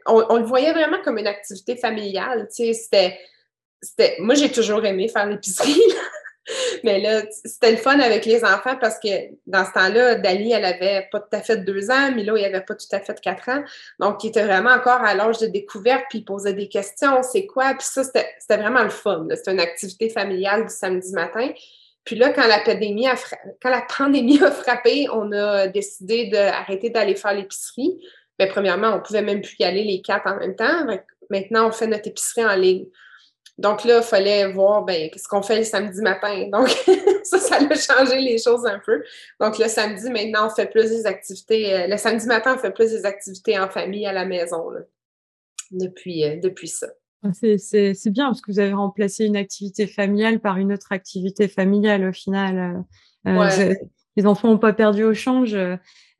On, 0.08 0.38
le 0.38 0.46
voyait 0.46 0.72
vraiment 0.72 0.98
comme 1.04 1.18
une 1.18 1.28
activité 1.28 1.76
familiale. 1.76 2.48
C'était. 2.50 3.20
Moi, 4.20 4.34
j'ai 4.34 4.52
toujours 4.52 4.84
aimé 4.86 5.10
faire 5.10 5.28
l'épicerie. 5.28 5.80
Mais 6.84 7.00
là, 7.00 7.24
c'était 7.30 7.72
le 7.72 7.78
fun 7.78 8.00
avec 8.00 8.26
les 8.26 8.44
enfants 8.44 8.76
parce 8.80 9.00
que 9.00 9.08
dans 9.46 9.66
ce 9.66 9.72
temps-là, 9.74 10.16
Dali, 10.16 10.52
elle 10.52 10.66
avait 10.66 11.08
pas 11.12 11.20
tout 11.20 11.36
à 11.36 11.42
fait 11.42 11.58
deux 11.58 11.92
ans, 11.92 12.12
Milo, 12.12 12.38
il 12.38 12.46
avait 12.46 12.62
pas 12.62 12.76
tout 12.76 12.88
à 12.92 13.00
fait 13.00 13.20
quatre 13.20 13.50
ans. 13.50 13.64
Donc, 14.00 14.24
il 14.24 14.30
était 14.30 14.46
vraiment 14.46 14.72
encore 14.72 15.02
à 15.02 15.14
l'âge 15.14 15.40
de 15.40 15.48
découverte, 15.48 16.06
puis 16.10 16.20
il 16.20 16.26
posait 16.26 16.54
des 16.54 16.70
questions, 16.70 17.22
c'est 17.24 17.46
quoi? 17.46 17.74
Puis 17.74 17.88
ça, 17.90 18.04
c'était 18.04 18.58
vraiment 18.58 18.84
le 18.84 18.90
fun. 18.90 19.28
C'était 19.36 19.52
une 19.52 19.60
activité 19.60 20.10
familiale 20.10 20.64
du 20.64 20.74
samedi 20.74 21.12
matin. 21.14 21.50
Puis 22.04 22.16
là, 22.16 22.30
quand 22.30 22.48
la 22.48 22.60
pandémie 22.60 23.08
a, 23.08 23.16
quand 23.62 23.70
la 23.70 23.86
pandémie 23.98 24.42
a 24.44 24.52
frappé, 24.52 25.08
on 25.12 25.32
a 25.34 25.68
décidé 25.68 26.28
d'arrêter 26.28 26.90
d'aller 26.90 27.16
faire 27.16 27.34
l'épicerie. 27.34 28.00
Mais 28.40 28.48
premièrement, 28.48 28.96
on 28.96 29.02
pouvait 29.02 29.22
même 29.22 29.42
plus 29.42 29.56
y 29.60 29.66
aller 29.66 29.84
les 29.84 30.02
quatre 30.02 30.28
en 30.28 30.38
même 30.38 30.56
temps. 30.56 30.86
Maintenant, 31.30 31.68
on 31.68 31.72
fait 31.72 31.88
notre 31.88 32.08
épicerie 32.08 32.46
en 32.46 32.56
ligne. 32.56 32.86
Donc 33.58 33.84
là, 33.86 33.98
il 33.98 34.04
fallait 34.04 34.52
voir 34.52 34.84
ben, 34.84 35.10
qu'est-ce 35.10 35.28
qu'on 35.28 35.42
fait 35.42 35.58
le 35.58 35.64
samedi 35.64 36.02
matin. 36.02 36.48
Donc, 36.52 36.70
ça, 37.24 37.40
ça 37.40 37.56
a 37.58 37.76
changé 37.76 38.22
les 38.22 38.38
choses 38.38 38.66
un 38.66 38.80
peu. 38.86 39.04
Donc, 39.40 39.58
le 39.58 39.68
samedi, 39.68 40.10
maintenant, 40.10 40.48
on 40.48 40.50
fait 40.50 40.68
plus 40.68 40.90
des 40.90 41.06
activités. 41.06 41.74
Euh, 41.74 41.88
le 41.88 41.98
samedi 41.98 42.28
matin, 42.28 42.56
on 42.56 42.60
fait 42.60 42.72
plus 42.72 42.92
des 42.92 43.06
activités 43.06 43.58
en 43.58 43.68
famille 43.68 44.06
à 44.06 44.14
la 44.14 44.26
maison 44.26 44.70
depuis, 45.72 46.24
euh, 46.24 46.38
depuis 46.38 46.68
ça. 46.68 46.88
Ah, 47.24 47.30
c'est 47.34 48.10
bien 48.12 48.28
parce 48.28 48.42
que 48.42 48.52
vous 48.52 48.60
avez 48.60 48.74
remplacé 48.74 49.26
une 49.26 49.36
activité 49.36 49.88
familiale 49.88 50.40
par 50.40 50.58
une 50.58 50.72
autre 50.72 50.92
activité 50.92 51.48
familiale 51.48 52.08
au 52.08 52.14
final. 52.14 52.86
Euh, 53.28 53.74
les 54.16 54.26
enfants 54.28 54.50
n'ont 54.50 54.60
pas 54.60 54.74
perdu 54.74 55.04
au 55.04 55.16
change. 55.16 55.58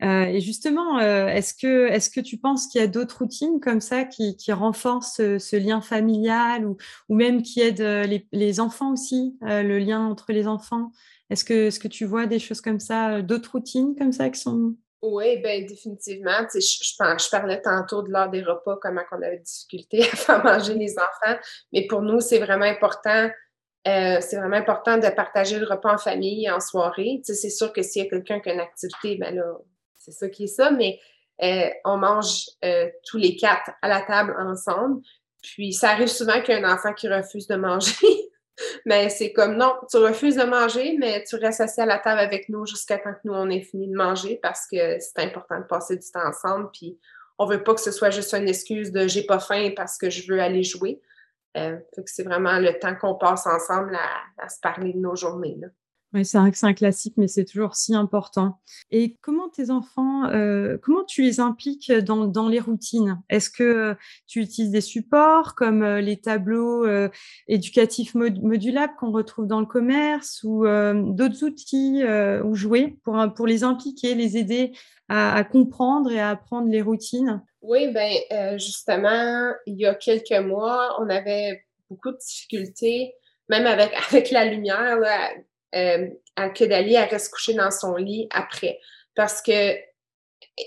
Euh, 0.04 0.26
et 0.26 0.42
justement, 0.42 1.00
euh, 1.00 1.28
est-ce 1.28 1.54
que, 1.54 1.88
est 1.88 2.14
que 2.14 2.22
tu 2.22 2.38
penses 2.38 2.68
qu'il 2.68 2.80
y 2.82 2.84
a 2.84 2.88
d'autres 2.88 3.20
routines 3.20 3.60
comme 3.60 3.82
ça 3.82 4.04
qui, 4.04 4.38
qui 4.38 4.52
renforcent 4.52 5.18
ce, 5.18 5.56
lien 5.56 5.82
familial 5.82 6.66
ou, 6.66 6.78
même 7.10 7.42
qui 7.42 7.62
aident 7.62 7.82
euh, 7.82 8.20
les, 8.32 8.60
enfants 8.60 8.94
aussi, 8.94 9.38
le 9.42 9.80
lien 9.80 10.06
entre 10.06 10.32
les 10.32 10.48
enfants? 10.48 10.92
Est-ce 11.30 11.44
que, 11.44 11.78
que 11.78 11.88
tu 11.88 12.06
vois 12.06 12.28
des 12.28 12.40
choses 12.40 12.62
comme 12.62 12.80
ça, 12.80 13.22
d'autres 13.22 13.52
routines 13.54 13.96
comme 13.98 14.12
ça 14.12 14.30
qui 14.30 14.40
sont... 14.40 14.76
Oui, 15.02 15.38
bien 15.38 15.62
définitivement. 15.62 16.48
Je, 16.54 16.60
je, 16.60 17.24
je, 17.24 17.30
parlais 17.30 17.62
tantôt 17.62 18.02
de 18.02 18.10
l'heure 18.10 18.30
des 18.30 18.42
repas, 18.42 18.78
comment 18.82 19.02
on 19.12 19.22
avait 19.22 19.40
difficulté 19.40 20.04
à 20.12 20.16
faire 20.16 20.44
manger 20.44 20.76
les 20.76 20.96
enfants. 20.98 21.38
Mais 21.74 21.86
pour 21.88 22.02
nous, 22.02 22.22
c'est 22.22 22.40
vraiment 22.40 22.66
important 22.66 23.30
c'est 23.86 24.36
vraiment 24.36 24.58
important 24.58 24.98
de 24.98 25.08
partager 25.08 25.60
le 25.60 25.66
repas 25.66 25.94
en 25.94 25.98
famille, 25.98 26.52
en 26.52 26.60
soirée. 26.60 27.22
c'est 27.24 27.50
sûr 27.50 27.72
que 27.72 27.82
s'il 27.82 28.04
y 28.04 28.06
a 28.06 28.10
quelqu'un 28.10 28.42
qui 28.42 28.50
a 28.50 28.54
une 28.54 28.60
activité, 28.60 29.16
ben 29.16 29.34
là, 29.34 29.46
c'est 30.08 30.20
ça 30.20 30.30
qui 30.30 30.46
est 30.46 30.48
ça, 30.48 30.72
mais 30.72 31.00
euh, 31.44 31.70
on 31.86 31.98
mange 31.98 32.50
euh, 32.64 32.90
tous 33.06 33.18
les 33.18 33.36
quatre 33.36 33.72
à 33.82 33.88
la 33.88 34.02
table 34.02 34.36
ensemble. 34.40 35.02
Puis 35.42 35.74
ça 35.74 35.92
arrive 35.92 36.08
souvent 36.08 36.42
qu'il 36.42 36.58
y 36.58 36.64
a 36.64 36.68
un 36.68 36.74
enfant 36.74 36.94
qui 36.94 37.08
refuse 37.08 37.48
de 37.48 37.56
manger. 37.56 37.92
mais 38.86 39.10
c'est 39.10 39.34
comme 39.34 39.56
non, 39.56 39.74
tu 39.90 39.98
refuses 39.98 40.36
de 40.36 40.44
manger, 40.44 40.96
mais 40.98 41.24
tu 41.26 41.36
restes 41.36 41.62
assis 41.62 41.82
à 41.82 41.86
la 41.86 42.00
table 42.00 42.20
avec 42.20 42.50
nous 42.50 42.66
jusqu'à 42.66 42.98
temps 42.98 43.14
que 43.14 43.20
nous 43.26 43.34
on 43.34 43.50
ait 43.50 43.62
fini 43.62 43.88
de 43.88 43.96
manger 43.96 44.40
parce 44.42 44.66
que 44.68 45.00
c'est 45.00 45.20
important 45.20 45.60
de 45.60 45.66
passer 45.66 45.96
du 45.96 46.10
temps 46.12 46.28
ensemble. 46.28 46.70
Puis 46.72 46.98
on 47.38 47.46
veut 47.46 47.64
pas 47.64 47.76
que 47.76 47.82
ce 47.82 47.92
soit 47.92 48.10
juste 48.10 48.34
une 48.34 48.48
excuse 48.48 48.92
de 48.92 49.08
j'ai 49.08 49.26
pas 49.26 49.40
faim 49.40 49.72
parce 49.76 49.98
que 49.98 50.10
je 50.10 50.32
veux 50.32 50.42
aller 50.42 50.64
jouer. 50.64 51.02
Euh, 51.56 51.78
c'est 52.06 52.24
vraiment 52.24 52.60
le 52.60 52.78
temps 52.80 52.96
qu'on 52.96 53.16
passe 53.16 53.46
ensemble 53.48 53.96
à, 53.96 54.44
à, 54.44 54.50
se 54.50 54.60
parler 54.60 54.94
de 54.94 55.00
nos 55.00 55.16
journées. 55.16 55.58
Là. 55.60 55.68
C'est 56.24 56.38
un, 56.38 56.52
un, 56.64 56.74
classique, 56.74 57.16
mais 57.18 57.28
c'est 57.28 57.46
toujours 57.46 57.76
si 57.76 57.96
important. 57.96 58.60
Et 58.92 59.18
comment 59.22 59.50
tes 59.50 59.70
enfants, 59.70 60.26
euh, 60.30 60.78
comment 60.82 61.04
tu 61.04 61.22
les 61.22 61.40
impliques 61.40 61.92
dans, 61.92 62.28
dans 62.28 62.48
les 62.48 62.60
routines? 62.60 63.22
Est-ce 63.30 63.50
que 63.50 63.96
tu 64.28 64.42
utilises 64.42 64.72
des 64.72 64.82
supports 64.82 65.56
comme 65.56 65.84
euh, 65.84 66.02
les 66.02 66.18
tableaux 66.18 66.86
euh, 66.86 67.10
éducatifs 67.48 68.16
modulables 68.16 68.94
qu'on 69.00 69.12
retrouve 69.12 69.48
dans 69.48 69.60
le 69.60 69.66
commerce 69.66 70.42
ou 70.44 70.66
d'autres 70.66 71.44
outils 71.44 72.04
ou 72.44 72.56
jouets 72.56 72.98
pour, 73.04 73.18
pour 73.36 73.48
les 73.48 73.64
impliquer, 73.64 74.16
les 74.16 74.38
aider 74.38 74.72
à, 75.10 75.44
comprendre 75.44 76.12
et 76.12 76.20
à 76.20 76.30
apprendre 76.30 76.70
les 76.70 76.82
routines? 76.82 77.42
Oui, 77.62 77.92
ben 77.92 78.58
justement, 78.58 79.52
il 79.66 79.78
y 79.78 79.86
a 79.86 79.96
quelques 79.96 80.32
mois, 80.32 80.96
on 81.02 81.10
avait 81.10 81.64
beaucoup 81.90 82.12
de 82.12 82.18
difficultés 82.18 83.14
même 83.50 83.66
avec, 83.66 83.92
avec 84.12 84.32
la 84.32 84.46
lumière, 84.46 85.00
euh, 85.76 86.08
que 86.56 86.66
Dali 86.66 86.96
elle 86.96 87.10
reste 87.10 87.32
couchée 87.32 87.54
dans 87.54 87.72
son 87.72 87.96
lit 87.96 88.28
après. 88.32 88.80
Parce 89.16 89.42
que 89.42 89.76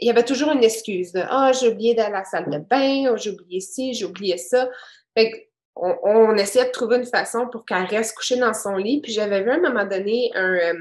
il 0.01 0.07
y 0.07 0.11
avait 0.11 0.25
toujours 0.25 0.53
une 0.53 0.63
excuse 0.63 1.13
de 1.13 1.23
Ah, 1.29 1.53
j'ai 1.53 1.69
oublié 1.69 1.95
d'aller 1.95 2.15
à 2.15 2.19
la 2.19 2.25
salle 2.25 2.51
de 2.51 2.59
bain, 2.59 3.11
oh, 3.13 3.17
j'ai 3.17 3.31
oublié 3.31 3.61
ci, 3.61 3.95
j'ai 3.95 4.05
oublié 4.05 4.37
ça. 4.37 4.69
Fait 5.17 5.51
on, 5.77 5.97
on, 6.03 6.37
essayait 6.37 6.67
de 6.67 6.71
trouver 6.71 6.97
une 6.97 7.07
façon 7.07 7.49
pour 7.49 7.65
qu'elle 7.65 7.85
reste 7.85 8.17
couchée 8.17 8.37
dans 8.37 8.55
son 8.55 8.77
lit. 8.77 9.01
Puis 9.01 9.13
j'avais 9.13 9.43
vu 9.43 9.51
à 9.51 9.55
un 9.55 9.61
moment 9.61 9.85
donné 9.85 10.31
un, 10.35 10.75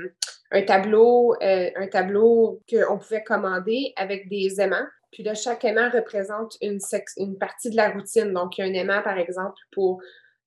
euh, 0.53 0.65
tableau, 0.65 1.35
euh, 1.41 1.69
un 1.75 1.87
tableau 1.87 2.61
qu'on 2.69 2.97
pouvait 2.97 3.23
commander 3.23 3.93
avec 3.95 4.29
des 4.29 4.59
aimants. 4.59 4.87
Puis 5.11 5.23
là, 5.23 5.33
chaque 5.33 5.63
aimant 5.65 5.89
représente 5.89 6.57
une, 6.61 6.79
une 7.17 7.37
partie 7.37 7.69
de 7.69 7.75
la 7.75 7.89
routine. 7.89 8.33
Donc, 8.33 8.57
il 8.57 8.65
y 8.65 8.67
a 8.67 8.71
un 8.71 8.73
aimant, 8.73 9.01
par 9.01 9.17
exemple, 9.17 9.57
pour 9.71 10.01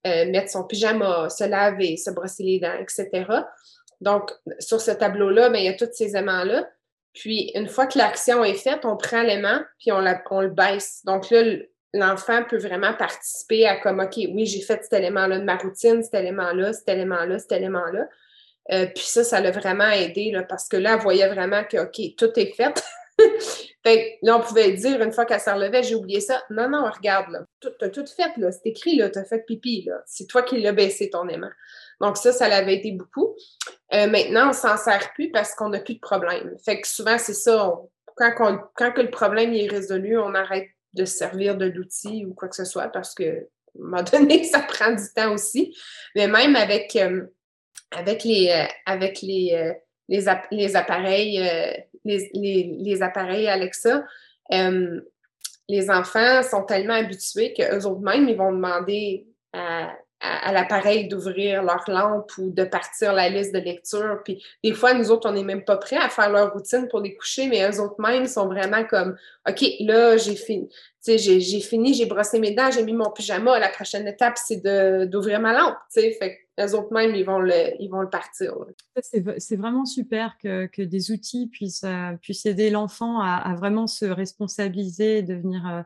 euh, 0.06 0.26
mettre 0.30 0.50
son 0.50 0.64
pyjama, 0.64 1.28
se 1.30 1.44
laver, 1.44 1.96
se 1.96 2.10
brosser 2.10 2.42
les 2.42 2.58
dents, 2.58 2.76
etc. 2.80 3.24
Donc, 4.00 4.32
sur 4.58 4.80
ce 4.80 4.90
tableau-là, 4.90 5.48
ben, 5.48 5.58
il 5.58 5.66
y 5.66 5.68
a 5.68 5.74
tous 5.74 5.88
ces 5.92 6.16
aimants-là. 6.16 6.68
Puis, 7.12 7.52
une 7.54 7.68
fois 7.68 7.86
que 7.86 7.98
l'action 7.98 8.42
est 8.42 8.54
faite, 8.54 8.84
on 8.84 8.96
prend 8.96 9.22
l'aimant, 9.22 9.60
puis 9.78 9.92
on, 9.92 10.00
le 10.00 10.48
baisse. 10.48 11.02
Donc 11.04 11.30
là, 11.30 11.42
l'enfant 11.94 12.42
peut 12.42 12.58
vraiment 12.58 12.94
participer 12.94 13.66
à 13.66 13.76
comme, 13.76 14.00
OK, 14.00 14.16
oui, 14.16 14.46
j'ai 14.46 14.62
fait 14.62 14.82
cet 14.82 14.92
élément-là 14.94 15.38
de 15.38 15.44
ma 15.44 15.56
routine, 15.56 16.02
cet 16.02 16.14
élément-là, 16.14 16.72
cet 16.72 16.88
élément-là, 16.88 17.38
cet 17.38 17.52
élément-là. 17.52 18.08
Euh, 18.72 18.86
puis 18.86 19.04
ça, 19.04 19.24
ça 19.24 19.40
l'a 19.40 19.50
vraiment 19.50 19.90
aidé 19.90 20.32
parce 20.48 20.68
que 20.68 20.76
là, 20.76 20.94
elle 20.94 21.00
voyait 21.00 21.28
vraiment 21.28 21.64
que, 21.64 21.76
OK, 21.78 22.16
tout 22.16 22.30
est 22.38 22.54
fait. 22.54 22.82
fait 23.84 24.18
là, 24.22 24.36
on 24.36 24.40
pouvait 24.40 24.72
dire, 24.72 25.02
une 25.02 25.12
fois 25.12 25.24
qu'elle 25.24 25.40
se 25.40 25.50
relevait, 25.50 25.82
j'ai 25.82 25.94
oublié 25.94 26.20
ça. 26.20 26.42
Non, 26.50 26.68
non, 26.68 26.88
regarde, 26.90 27.30
là. 27.30 27.44
T'as 27.78 27.88
tout 27.88 28.06
fait, 28.06 28.36
là. 28.36 28.52
C'est 28.52 28.66
écrit, 28.66 28.96
là. 28.96 29.10
T'as 29.10 29.24
fait 29.24 29.44
pipi, 29.44 29.82
là. 29.86 30.02
C'est 30.06 30.26
toi 30.26 30.42
qui 30.42 30.60
l'as 30.60 30.72
baissé, 30.72 31.10
ton 31.10 31.28
aimant. 31.28 31.50
Donc, 32.00 32.16
ça, 32.16 32.32
ça 32.32 32.48
l'avait 32.48 32.76
été 32.76 32.92
beaucoup. 32.92 33.34
Euh, 33.92 34.06
maintenant, 34.06 34.50
on 34.50 34.52
s'en 34.52 34.76
sert 34.76 35.12
plus 35.14 35.30
parce 35.30 35.54
qu'on 35.54 35.70
n'a 35.70 35.80
plus 35.80 35.94
de 35.94 36.00
problème. 36.00 36.54
Fait 36.64 36.80
que 36.80 36.86
souvent, 36.86 37.18
c'est 37.18 37.34
ça. 37.34 37.74
quand, 38.16 38.58
quand 38.76 38.92
que 38.92 39.00
le 39.00 39.10
problème 39.10 39.52
est 39.52 39.68
résolu, 39.68 40.18
on 40.18 40.34
arrête 40.34 40.68
de 40.94 41.04
se 41.04 41.16
servir 41.16 41.56
de 41.56 41.66
l'outil 41.66 42.24
ou 42.26 42.34
quoi 42.34 42.48
que 42.48 42.56
ce 42.56 42.64
soit 42.64 42.88
parce 42.88 43.14
que, 43.14 43.24
à 43.24 43.28
un 43.30 43.84
moment 43.84 44.02
donné, 44.02 44.44
ça 44.50 44.60
prend 44.60 44.92
du 44.92 45.04
temps 45.14 45.32
aussi. 45.32 45.76
Mais 46.14 46.28
même 46.28 46.54
avec, 46.54 46.94
euh, 46.94 47.22
avec 47.90 48.22
les, 48.22 48.50
euh, 48.50 48.72
avec 48.86 49.22
les, 49.22 49.74
les, 50.08 50.24
les 50.50 50.76
appareils 50.76 51.38
les, 52.04 52.30
les, 52.78 53.02
appareils 53.02 53.48
Alexa, 53.48 54.04
les 55.68 55.90
enfants 55.90 56.42
sont 56.42 56.64
tellement 56.64 56.94
habitués 56.94 57.52
qu'eux 57.52 57.84
autres 57.84 58.00
mêmes, 58.00 58.28
ils 58.28 58.36
vont 58.36 58.52
demander 58.52 59.26
à, 59.52 59.94
à, 60.22 60.52
l'appareil 60.52 61.08
d'ouvrir 61.08 61.62
leur 61.62 61.84
lampe 61.88 62.30
ou 62.38 62.50
de 62.50 62.64
partir 62.64 63.12
la 63.12 63.28
liste 63.28 63.52
de 63.52 63.58
lecture. 63.58 64.20
Puis 64.24 64.42
des 64.62 64.72
fois, 64.72 64.94
nous 64.94 65.10
autres, 65.10 65.28
on 65.28 65.32
n'est 65.32 65.42
même 65.42 65.64
pas 65.64 65.76
prêts 65.76 65.96
à 65.96 66.08
faire 66.08 66.30
leur 66.30 66.52
routine 66.52 66.86
pour 66.88 67.00
les 67.00 67.14
coucher, 67.14 67.48
mais 67.48 67.68
eux 67.68 67.80
autres 67.80 68.00
mêmes 68.00 68.26
sont 68.26 68.46
vraiment 68.46 68.84
comme 68.84 69.16
OK, 69.48 69.64
là, 69.80 70.16
j'ai 70.16 70.36
fini. 70.36 70.68
J'ai 71.04 71.60
fini, 71.60 71.94
j'ai 71.94 72.06
brossé 72.06 72.38
mes 72.38 72.52
dents, 72.52 72.70
j'ai 72.70 72.84
mis 72.84 72.92
mon 72.92 73.10
pyjama. 73.10 73.58
La 73.58 73.68
prochaine 73.68 74.06
étape, 74.06 74.38
c'est 74.38 74.62
d'ouvrir 75.06 75.40
ma 75.40 75.52
lampe. 75.52 75.76
Fait 75.92 76.16
que 76.56 76.64
eux 76.64 76.74
autres 76.76 76.92
mêmes, 76.92 77.14
ils 77.16 77.24
vont 77.24 77.40
le, 77.40 78.08
partir. 78.08 78.54
C'est 79.00 79.56
vraiment 79.56 79.84
super 79.84 80.36
que, 80.38 80.82
des 80.82 81.10
outils 81.10 81.48
puissent, 81.48 81.84
euh, 81.84 82.12
puissent 82.20 82.46
aider 82.46 82.70
l'enfant 82.70 83.20
à, 83.20 83.34
à, 83.34 83.54
vraiment 83.54 83.88
se 83.88 84.04
responsabiliser, 84.04 85.22
devenir 85.22 85.66
euh, 85.66 85.82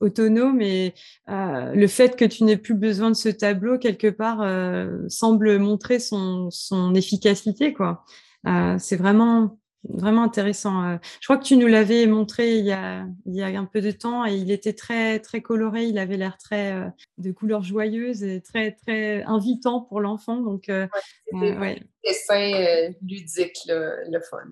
autonome 0.00 0.60
et 0.62 0.94
euh, 1.28 1.72
le 1.72 1.86
fait 1.86 2.16
que 2.16 2.24
tu 2.24 2.44
n'aies 2.44 2.56
plus 2.56 2.74
besoin 2.74 3.10
de 3.10 3.14
ce 3.16 3.28
tableau 3.28 3.78
quelque 3.78 4.08
part 4.08 4.40
euh, 4.42 5.06
semble 5.08 5.58
montrer 5.58 5.98
son, 5.98 6.50
son 6.50 6.94
efficacité 6.94 7.72
quoi. 7.72 8.04
Euh, 8.46 8.76
c'est 8.78 8.96
vraiment 8.96 9.58
vraiment 9.88 10.24
intéressant. 10.24 10.98
Je 11.20 11.26
crois 11.26 11.38
que 11.38 11.44
tu 11.44 11.56
nous 11.56 11.66
l'avais 11.66 12.06
montré 12.06 12.58
il 12.58 12.66
y, 12.66 12.72
a, 12.72 13.06
il 13.24 13.34
y 13.34 13.42
a 13.42 13.46
un 13.46 13.64
peu 13.64 13.80
de 13.80 13.90
temps 13.90 14.26
et 14.26 14.34
il 14.34 14.50
était 14.50 14.74
très 14.74 15.20
très 15.20 15.40
coloré. 15.40 15.84
Il 15.84 15.98
avait 15.98 16.18
l'air 16.18 16.36
très 16.36 16.92
de 17.16 17.32
couleurs 17.32 17.62
joyeuses 17.62 18.22
et 18.22 18.42
très 18.42 18.72
très 18.72 19.22
invitant 19.22 19.80
pour 19.80 20.02
l'enfant. 20.02 20.36
Donc 20.36 20.66
ouais, 20.68 20.88
ouais. 21.32 21.82
dessin 22.04 22.92
ludique 23.00 23.56
le, 23.68 23.94
le 24.10 24.20
fun. 24.20 24.50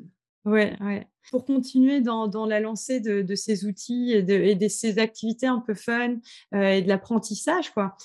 Ouais, 0.48 0.76
ouais 0.80 1.06
pour 1.30 1.44
continuer 1.44 2.00
dans, 2.00 2.46
la 2.46 2.61
lancée 2.61 3.00
de, 3.00 3.34
ces 3.34 3.66
outils 3.66 4.12
et 4.12 4.22
de, 4.22 4.68
ces 4.68 4.98
activités 4.98 5.46
un 5.46 5.61
peu 5.61 5.74
fun 5.74 6.16
euh, 6.54 6.70
et 6.70 6.82
de 6.82 6.88
l'apprentissage, 6.88 7.70
quoi. 7.70 7.96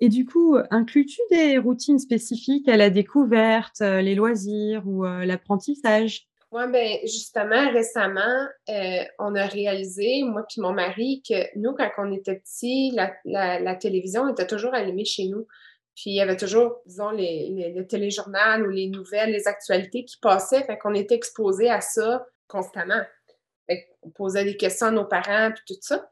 Et 0.00 0.08
du 0.08 0.26
coup, 0.26 0.56
inclus-tu 0.70 1.20
des 1.30 1.56
routines 1.56 2.00
spécifiques 2.00 2.68
à 2.68 2.76
la 2.76 2.90
découverte, 2.90 3.80
euh, 3.80 4.02
les 4.02 4.14
loisirs 4.14 4.82
ou 4.86 5.06
euh, 5.06 5.24
l'apprentissage? 5.24 6.26
Oui, 6.50 6.62
bien, 6.70 6.98
justement, 7.02 7.70
récemment, 7.72 8.46
on 9.18 9.34
a 9.34 9.46
réalisé, 9.46 10.22
moi 10.22 10.44
puis 10.48 10.60
mon 10.60 10.72
mari, 10.72 11.22
que 11.28 11.58
nous, 11.58 11.72
quand 11.72 11.90
on 11.98 12.12
était 12.12 12.36
petits, 12.36 12.94
la, 13.24 13.74
télévision 13.74 14.28
était 14.28 14.46
toujours 14.46 14.72
allumée 14.72 15.04
chez 15.04 15.26
nous. 15.26 15.46
Puis 15.94 16.10
il 16.10 16.16
y 16.16 16.20
avait 16.20 16.36
toujours, 16.36 16.80
disons, 16.86 17.10
les, 17.10 17.50
les, 17.50 17.72
le 17.72 17.86
téléjournal 17.86 18.66
ou 18.66 18.70
les 18.70 18.88
nouvelles, 18.88 19.30
les 19.30 19.46
actualités 19.46 20.04
qui 20.04 20.16
passaient. 20.18 20.64
Fait 20.64 20.76
qu'on 20.76 20.94
était 20.94 21.14
exposé 21.14 21.70
à 21.70 21.80
ça 21.80 22.26
constamment. 22.48 23.02
on 24.02 24.10
posait 24.10 24.44
des 24.44 24.56
questions 24.56 24.88
à 24.88 24.90
nos 24.90 25.04
parents, 25.04 25.50
puis 25.52 25.62
tout 25.66 25.80
ça. 25.80 26.10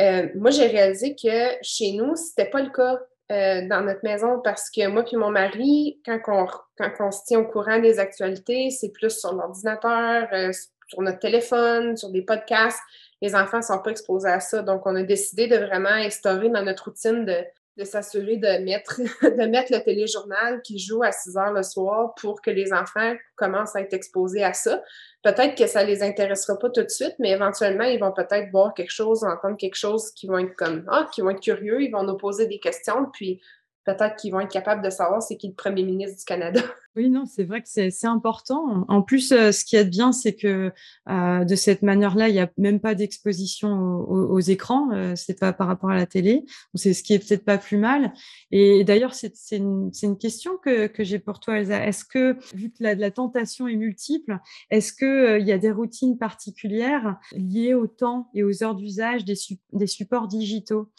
Euh, 0.00 0.28
moi, 0.34 0.50
j'ai 0.50 0.66
réalisé 0.66 1.14
que 1.14 1.56
chez 1.62 1.92
nous, 1.92 2.16
c'était 2.16 2.50
pas 2.50 2.62
le 2.62 2.70
cas 2.70 3.00
euh, 3.32 3.66
dans 3.68 3.82
notre 3.82 4.00
maison 4.02 4.40
parce 4.42 4.68
que 4.70 4.86
moi 4.86 5.02
puis 5.02 5.16
mon 5.16 5.30
mari, 5.30 5.98
quand 6.04 6.20
on, 6.28 6.46
quand 6.76 6.92
on 7.00 7.10
se 7.10 7.24
tient 7.26 7.40
au 7.40 7.46
courant 7.46 7.78
des 7.78 7.98
actualités, 7.98 8.70
c'est 8.70 8.90
plus 8.90 9.18
sur 9.18 9.32
l'ordinateur, 9.32 10.28
euh, 10.32 10.52
sur 10.88 11.00
notre 11.00 11.20
téléphone, 11.20 11.96
sur 11.96 12.10
des 12.10 12.22
podcasts. 12.22 12.80
Les 13.22 13.34
enfants 13.34 13.58
ne 13.58 13.62
sont 13.62 13.78
pas 13.78 13.90
exposés 13.90 14.28
à 14.28 14.40
ça. 14.40 14.62
Donc, 14.62 14.82
on 14.84 14.94
a 14.96 15.02
décidé 15.02 15.46
de 15.46 15.56
vraiment 15.56 15.88
instaurer 15.88 16.50
dans 16.50 16.62
notre 16.62 16.86
routine 16.86 17.24
de, 17.24 17.44
de 17.76 17.84
s'assurer 17.84 18.36
de 18.36 18.62
mettre, 18.64 19.00
de 19.22 19.46
mettre 19.46 19.72
le 19.72 19.82
téléjournal 19.82 20.62
qui 20.62 20.78
joue 20.78 21.02
à 21.02 21.12
6 21.12 21.36
heures 21.36 21.52
le 21.52 21.62
soir 21.62 22.14
pour 22.20 22.40
que 22.40 22.50
les 22.50 22.72
enfants 22.72 23.14
commencent 23.36 23.74
à 23.74 23.80
être 23.80 23.94
exposés 23.94 24.44
à 24.44 24.52
ça. 24.52 24.82
Peut-être 25.22 25.56
que 25.56 25.66
ça 25.66 25.82
les 25.84 26.02
intéressera 26.02 26.58
pas 26.58 26.70
tout 26.70 26.82
de 26.82 26.88
suite, 26.88 27.14
mais 27.18 27.30
éventuellement, 27.30 27.84
ils 27.84 27.98
vont 27.98 28.12
peut-être 28.12 28.50
voir 28.50 28.74
quelque 28.74 28.92
chose, 28.92 29.24
entendre 29.24 29.56
quelque 29.56 29.76
chose 29.76 30.12
qui 30.12 30.26
vont 30.26 30.38
être 30.38 30.54
comme, 30.54 30.84
ah, 30.88 31.08
qui 31.12 31.22
vont 31.22 31.30
être 31.30 31.40
curieux, 31.40 31.82
ils 31.82 31.90
vont 31.90 32.04
nous 32.04 32.16
poser 32.16 32.46
des 32.46 32.60
questions, 32.60 33.06
puis 33.12 33.40
peut-être 33.84 34.16
qu'ils 34.16 34.32
vont 34.32 34.40
être 34.40 34.52
capables 34.52 34.82
de 34.82 34.90
savoir 34.90 35.22
c'est 35.22 35.36
qui 35.36 35.48
le 35.48 35.54
premier 35.54 35.82
ministre 35.82 36.18
du 36.18 36.24
Canada. 36.24 36.60
Oui, 36.96 37.10
non, 37.10 37.26
c'est 37.26 37.42
vrai 37.42 37.60
que 37.60 37.68
c'est 37.68 38.06
important. 38.06 38.84
En 38.86 39.02
plus, 39.02 39.32
euh, 39.32 39.50
ce 39.50 39.64
qui 39.64 39.74
est 39.74 39.84
bien, 39.84 40.12
c'est 40.12 40.36
que 40.36 40.70
euh, 41.08 41.44
de 41.44 41.54
cette 41.56 41.82
manière-là, 41.82 42.28
il 42.28 42.34
n'y 42.34 42.40
a 42.40 42.48
même 42.56 42.78
pas 42.78 42.94
d'exposition 42.94 43.68
aux, 44.08 44.38
écrans. 44.38 44.92
Euh, 44.92 45.14
c'est 45.16 45.38
pas 45.38 45.52
par 45.52 45.66
rapport 45.66 45.90
à 45.90 45.96
la 45.96 46.06
télé. 46.06 46.44
C'est 46.74 46.94
ce 46.94 47.02
qui 47.02 47.14
est 47.14 47.18
peut-être 47.18 47.44
pas 47.44 47.58
plus 47.58 47.78
mal. 47.78 48.12
Et 48.52 48.84
d'ailleurs, 48.84 49.12
c'est 49.14 49.32
une, 49.56 49.90
question 50.20 50.52
que, 50.56 50.88
j'ai 51.00 51.18
pour 51.18 51.40
toi, 51.40 51.58
Elsa. 51.58 51.84
Est-ce 51.84 52.04
que, 52.04 52.36
vu 52.54 52.70
que 52.70 52.84
la, 52.84 53.10
tentation 53.10 53.66
est 53.66 53.74
multiple, 53.74 54.38
est-ce 54.70 54.92
que 54.92 55.04
euh, 55.04 55.38
il 55.40 55.46
y 55.48 55.52
a 55.52 55.58
des 55.58 55.72
routines 55.72 56.16
particulières 56.16 57.18
liées 57.32 57.74
au 57.74 57.88
temps 57.88 58.30
et 58.34 58.44
aux 58.44 58.62
heures 58.62 58.76
d'usage 58.76 59.24
des, 59.24 59.34
des 59.72 59.86
supports 59.88 60.28
digitaux, 60.28 60.92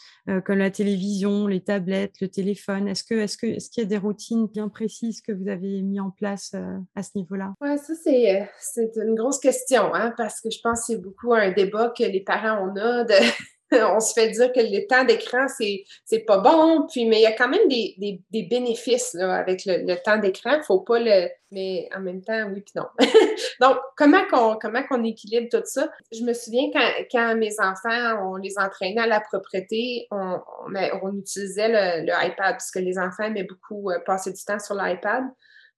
comme 0.44 0.58
la 0.58 0.70
télévision, 0.70 1.46
les 1.46 1.62
tablettes, 1.62 2.20
le 2.20 2.28
téléphone? 2.28 2.88
Est-ce 2.88 3.04
que, 3.04 3.14
que, 3.14 3.46
est-ce 3.46 3.70
qu'il 3.70 3.82
y 3.82 3.86
a 3.86 3.88
des 3.88 3.96
routines 3.96 4.46
bien 4.46 4.68
précises 4.68 5.22
que 5.22 5.32
vous 5.32 5.48
avez 5.48 5.85
mis 5.86 6.00
en 6.00 6.10
place 6.10 6.52
euh, 6.54 6.78
à 6.94 7.02
ce 7.02 7.10
niveau-là? 7.14 7.54
Oui, 7.60 7.78
ça, 7.78 7.94
c'est, 8.02 8.36
euh, 8.36 8.44
c'est 8.60 8.96
une 8.96 9.14
grosse 9.14 9.38
question, 9.38 9.94
hein, 9.94 10.12
parce 10.16 10.40
que 10.40 10.50
je 10.50 10.58
pense 10.62 10.80
que 10.80 10.86
c'est 10.86 11.00
beaucoup 11.00 11.32
un 11.32 11.52
débat 11.52 11.92
que 11.96 12.04
les 12.04 12.20
parents 12.20 12.68
ont 12.68 12.72
de 12.72 13.06
on 13.72 14.00
se 14.00 14.12
fait 14.12 14.30
dire 14.30 14.52
que 14.52 14.60
le 14.60 14.86
temps 14.86 15.04
d'écran, 15.04 15.46
c'est, 15.48 15.84
c'est 16.04 16.20
pas 16.20 16.38
bon, 16.38 16.86
puis, 16.90 17.04
mais 17.06 17.16
il 17.16 17.22
y 17.22 17.26
a 17.26 17.32
quand 17.32 17.48
même 17.48 17.66
des, 17.68 17.96
des, 18.30 18.42
bénéfices 18.44 19.14
là, 19.14 19.34
avec 19.34 19.64
le, 19.66 19.78
le 19.78 19.96
temps 20.02 20.18
d'écran. 20.18 20.56
Il 20.56 20.62
faut 20.62 20.80
pas 20.80 21.00
le. 21.00 21.28
Mais 21.50 21.88
en 21.94 22.00
même 22.00 22.22
temps, 22.22 22.48
oui, 22.52 22.60
puis 22.60 22.72
non. 22.76 22.86
Donc, 23.60 23.78
comment 23.96 24.24
qu'on, 24.30 24.56
comment 24.60 24.82
qu'on 24.84 25.02
équilibre 25.04 25.48
tout 25.50 25.62
ça? 25.64 25.88
Je 26.12 26.22
me 26.22 26.32
souviens 26.32 26.70
quand, 26.72 26.88
quand 27.10 27.36
mes 27.36 27.54
enfants, 27.60 28.30
on 28.30 28.36
les 28.36 28.58
entraînait 28.58 29.00
à 29.00 29.06
la 29.06 29.20
propreté, 29.20 30.06
on, 30.10 30.40
on, 31.02 31.16
utilisait 31.16 31.68
le, 31.68 32.06
le, 32.06 32.12
iPad, 32.12 32.52
parce 32.52 32.70
que 32.70 32.78
les 32.78 32.98
enfants 32.98 33.24
aimaient 33.24 33.44
beaucoup 33.44 33.90
euh, 33.90 33.98
passer 34.04 34.32
du 34.32 34.44
temps 34.44 34.58
sur 34.58 34.74
l'iPad. 34.74 35.24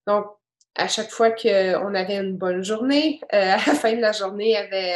Donc, 0.09 0.25
à 0.73 0.87
chaque 0.87 1.11
fois 1.11 1.29
qu'on 1.29 1.93
avait 1.93 2.17
une 2.17 2.35
bonne 2.35 2.63
journée, 2.63 3.21
euh, 3.31 3.53
à 3.53 3.57
la 3.57 3.75
fin 3.75 3.93
de 3.93 4.01
la 4.01 4.11
journée, 4.11 4.55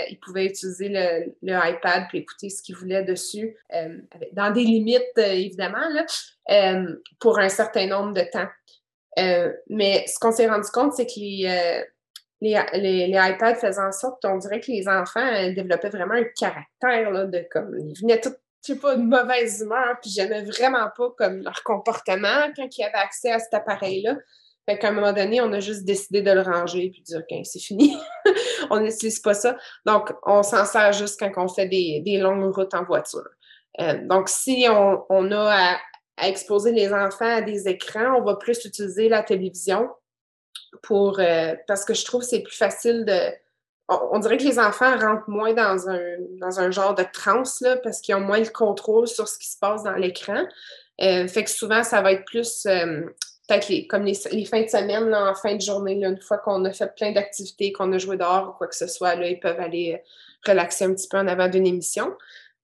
ils 0.09 0.19
pouvaient 0.19 0.45
utiliser 0.45 0.89
le, 0.89 1.35
iPad 1.43 2.05
puis 2.09 2.19
écouter 2.19 2.49
ce 2.49 2.63
qu'ils 2.63 2.75
voulaient 2.75 3.03
dessus, 3.03 3.55
euh, 3.75 3.97
dans 4.31 4.49
des 4.49 4.63
limites, 4.63 5.03
euh, 5.19 5.33
évidemment, 5.33 5.85
pour 7.19 7.37
un 7.37 7.49
certain 7.49 7.85
nombre 7.85 8.13
de 8.13 8.23
temps. 8.31 8.47
mais 9.69 10.05
ce 10.07 10.17
qu'on 10.19 10.31
s'est 10.31 10.49
rendu 10.49 10.69
compte, 10.73 10.93
c'est 10.93 11.05
que 11.05 11.19
les, 11.19 11.85
les, 12.41 13.13
iPads 13.13 13.55
faisaient 13.55 13.79
en 13.79 13.91
sorte 13.91 14.19
qu'on 14.19 14.37
dirait 14.37 14.61
que 14.61 14.71
les 14.71 14.87
enfants 14.87 15.51
développaient 15.53 15.89
vraiment 15.89 16.15
un 16.15 16.25
caractère, 16.35 17.11
là, 17.11 17.25
de 17.25 17.45
comme, 17.51 17.77
ils 17.77 17.99
venaient 18.01 18.19
tout 18.19 18.33
je 18.65 18.73
sais 18.73 18.79
pas, 18.79 18.95
de 18.95 19.01
mauvaise 19.01 19.61
humeur, 19.61 19.97
puis 20.01 20.09
j'aimais 20.09 20.41
vraiment 20.43 20.89
pas 20.95 21.09
comme 21.17 21.43
leur 21.43 21.61
comportement 21.63 22.49
quand 22.55 22.67
ils 22.77 22.83
avaient 22.83 22.93
accès 22.95 23.29
à 23.29 23.39
cet 23.39 23.53
appareil-là. 23.53 24.15
Fait 24.65 24.77
qu'à 24.77 24.89
un 24.89 24.91
moment 24.91 25.11
donné, 25.11 25.41
on 25.41 25.51
a 25.51 25.59
juste 25.59 25.83
décidé 25.83 26.21
de 26.21 26.31
le 26.31 26.41
ranger 26.41 26.89
puis 26.89 27.01
de 27.01 27.05
dire, 27.05 27.19
OK, 27.19 27.45
c'est 27.45 27.59
fini. 27.59 27.97
on 28.69 28.79
n'utilise 28.79 29.19
pas 29.19 29.33
ça. 29.33 29.57
Donc, 29.85 30.13
on 30.25 30.41
s'en 30.41 30.65
sert 30.65 30.93
juste 30.93 31.19
quand 31.19 31.31
on 31.37 31.47
fait 31.47 31.67
des, 31.67 32.01
des 32.05 32.17
longues 32.17 32.53
routes 32.53 32.73
en 32.73 32.85
voiture. 32.85 33.27
Euh, 33.81 33.99
donc, 34.07 34.29
si 34.29 34.65
on, 34.69 35.05
on 35.09 35.31
a 35.31 35.77
à, 36.17 36.27
exposer 36.27 36.71
les 36.71 36.93
enfants 36.93 37.37
à 37.37 37.41
des 37.41 37.67
écrans, 37.67 38.17
on 38.17 38.23
va 38.23 38.35
plus 38.35 38.63
utiliser 38.65 39.09
la 39.09 39.23
télévision 39.23 39.89
pour 40.81 41.19
euh, 41.19 41.55
parce 41.67 41.83
que 41.85 41.93
je 41.93 42.05
trouve 42.05 42.21
que 42.21 42.27
c'est 42.27 42.41
plus 42.41 42.55
facile 42.55 43.03
de. 43.05 43.19
On, 43.89 44.17
dirait 44.19 44.37
que 44.37 44.43
les 44.43 44.59
enfants 44.59 44.97
rentrent 44.97 45.29
moins 45.29 45.53
dans 45.53 45.89
un, 45.89 45.99
dans 46.39 46.59
un 46.59 46.71
genre 46.71 46.95
de 46.95 47.03
transe 47.11 47.59
là, 47.59 47.75
parce 47.77 47.99
qu'ils 47.99 48.15
ont 48.15 48.21
moins 48.21 48.39
le 48.39 48.49
contrôle 48.49 49.07
sur 49.07 49.27
ce 49.27 49.37
qui 49.37 49.49
se 49.49 49.57
passe 49.59 49.83
dans 49.83 49.95
l'écran. 49.95 50.45
Euh, 51.01 51.27
fait 51.27 51.43
que 51.43 51.49
souvent, 51.49 51.83
ça 51.83 52.01
va 52.01 52.13
être 52.13 52.25
plus 52.25 52.65
euh, 52.65 53.01
peut-être 53.47 53.69
les, 53.69 53.87
comme 53.87 54.05
les, 54.05 54.15
fins 54.45 54.61
de 54.61 54.67
semaine, 54.67 55.09
là, 55.09 55.31
en 55.31 55.35
fin 55.35 55.55
de 55.55 55.61
journée, 55.61 55.95
là, 55.95 56.09
une 56.09 56.21
fois 56.21 56.37
qu'on 56.37 56.63
a 56.65 56.71
fait 56.71 56.93
plein 56.95 57.11
d'activités, 57.11 57.73
qu'on 57.73 57.91
a 57.93 57.97
joué 57.97 58.17
dehors 58.17 58.49
ou 58.49 58.57
quoi 58.57 58.67
que 58.67 58.75
ce 58.75 58.87
soit, 58.87 59.15
là, 59.15 59.27
ils 59.27 59.39
peuvent 59.39 59.59
aller 59.59 59.93
euh, 59.95 60.49
relaxer 60.49 60.85
un 60.85 60.93
petit 60.93 61.07
peu 61.07 61.17
en 61.17 61.27
avant 61.27 61.47
d'une 61.47 61.67
émission. 61.67 62.13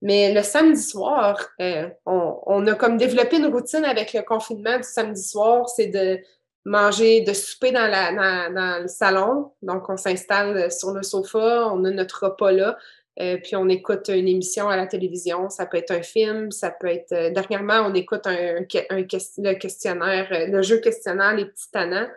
Mais 0.01 0.33
le 0.33 0.41
samedi 0.43 0.81
soir, 0.81 1.49
euh, 1.59 1.89
on, 2.05 2.39
on, 2.45 2.65
a 2.67 2.73
comme 2.75 2.97
développé 2.97 3.37
une 3.37 3.47
routine 3.47 3.83
avec 3.83 4.13
le 4.13 4.21
confinement 4.21 4.77
du 4.77 4.83
samedi 4.83 5.21
soir, 5.21 5.67
c'est 5.67 5.87
de 5.87 6.19
manger, 6.63 7.21
de 7.21 7.33
souper 7.33 7.71
dans, 7.71 7.87
la, 7.87 8.13
dans, 8.13 8.53
dans 8.53 8.81
le 8.81 8.87
salon. 8.87 9.51
Donc, 9.61 9.89
on 9.89 9.97
s'installe 9.97 10.71
sur 10.71 10.91
le 10.91 11.03
sofa, 11.03 11.67
on 11.67 11.83
a 11.83 11.91
notre 11.91 12.27
repas 12.27 12.51
là. 12.51 12.77
Euh, 13.21 13.37
puis 13.37 13.55
on 13.55 13.67
écoute 13.67 14.07
une 14.07 14.27
émission 14.27 14.69
à 14.69 14.77
la 14.77 14.87
télévision, 14.87 15.49
ça 15.49 15.65
peut 15.65 15.77
être 15.77 15.91
un 15.91 16.01
film, 16.01 16.51
ça 16.51 16.71
peut 16.71 16.87
être. 16.87 17.11
Euh, 17.11 17.31
dernièrement, 17.31 17.81
on 17.85 17.93
écoute 17.93 18.25
un, 18.25 18.61
le 18.61 19.53
questionnaire, 19.55 20.27
euh, 20.31 20.47
le 20.47 20.61
jeu 20.61 20.77
questionnaire 20.77 21.35
Les 21.35 21.45
Petits 21.45 21.69
Tannants 21.71 22.07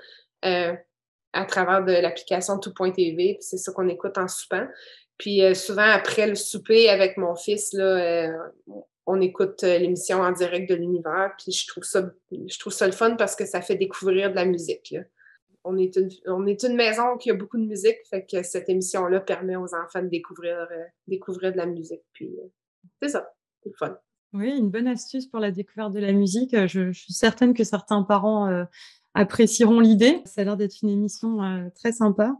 à 1.35 1.45
travers 1.47 1.85
de 1.85 1.93
l'application 1.93 2.59
Tout.tv. 2.59 3.39
C'est 3.41 3.57
ça 3.57 3.73
qu'on 3.73 3.89
écoute 3.89 4.19
en 4.19 4.29
soupant. 4.29 4.67
Puis 5.17 5.41
souvent, 5.55 5.89
après 5.89 6.27
le 6.27 6.35
souper 6.35 6.91
avec 6.91 7.17
mon 7.17 7.37
fils, 7.37 7.75
on 9.07 9.21
écoute 9.21 9.63
l'émission 9.63 10.21
en 10.21 10.33
direct 10.33 10.69
de 10.69 10.75
l'univers. 10.75 11.33
Puis 11.39 11.53
je 11.53 11.67
trouve 11.69 11.85
ça, 11.85 12.11
je 12.31 12.59
trouve 12.59 12.73
ça 12.73 12.87
le 12.87 12.93
fun 12.93 13.15
parce 13.17 13.35
que 13.35 13.47
ça 13.47 13.63
fait 13.63 13.77
découvrir 13.77 14.31
de 14.31 14.35
la 14.35 14.45
musique. 14.45 14.95
On 15.65 15.77
est, 15.77 15.97
une, 15.97 16.09
on 16.27 16.47
est 16.47 16.63
une 16.65 16.75
maison 16.75 17.17
qui 17.19 17.31
a 17.31 17.35
beaucoup 17.35 17.59
de 17.59 17.65
musique, 17.65 17.97
fait 18.11 18.27
que 18.27 18.43
cette 18.43 18.69
émission-là 18.69 19.21
permet 19.21 19.57
aux 19.57 19.75
enfants 19.75 20.03
de 20.03 20.09
découvrir, 20.09 20.57
euh, 20.71 20.85
découvrir 21.07 21.53
de 21.53 21.57
la 21.57 21.67
musique. 21.67 22.03
Puis 22.13 22.29
euh, 22.29 22.49
c'est 23.01 23.11
ça, 23.11 23.33
c'est 23.63 23.71
le 23.71 23.77
fun. 23.77 23.97
Oui, 24.33 24.57
une 24.57 24.71
bonne 24.71 24.87
astuce 24.87 25.27
pour 25.27 25.41
la 25.41 25.51
découverte 25.51 25.93
de 25.93 26.01
la 26.01 26.13
musique. 26.13 26.57
Je, 26.67 26.91
suis 26.93 27.13
certaine 27.13 27.53
que 27.53 27.65
certains 27.65 28.03
parents 28.03 28.49
euh, 28.49 28.65
apprécieront 29.15 29.79
l'idée. 29.79 30.23
Ça 30.25 30.41
a 30.41 30.45
l'air 30.45 30.57
d'être 30.57 30.83
une 30.83 30.89
émission 30.89 31.43
euh, 31.43 31.69
très 31.75 31.93
sympa. 31.93 32.35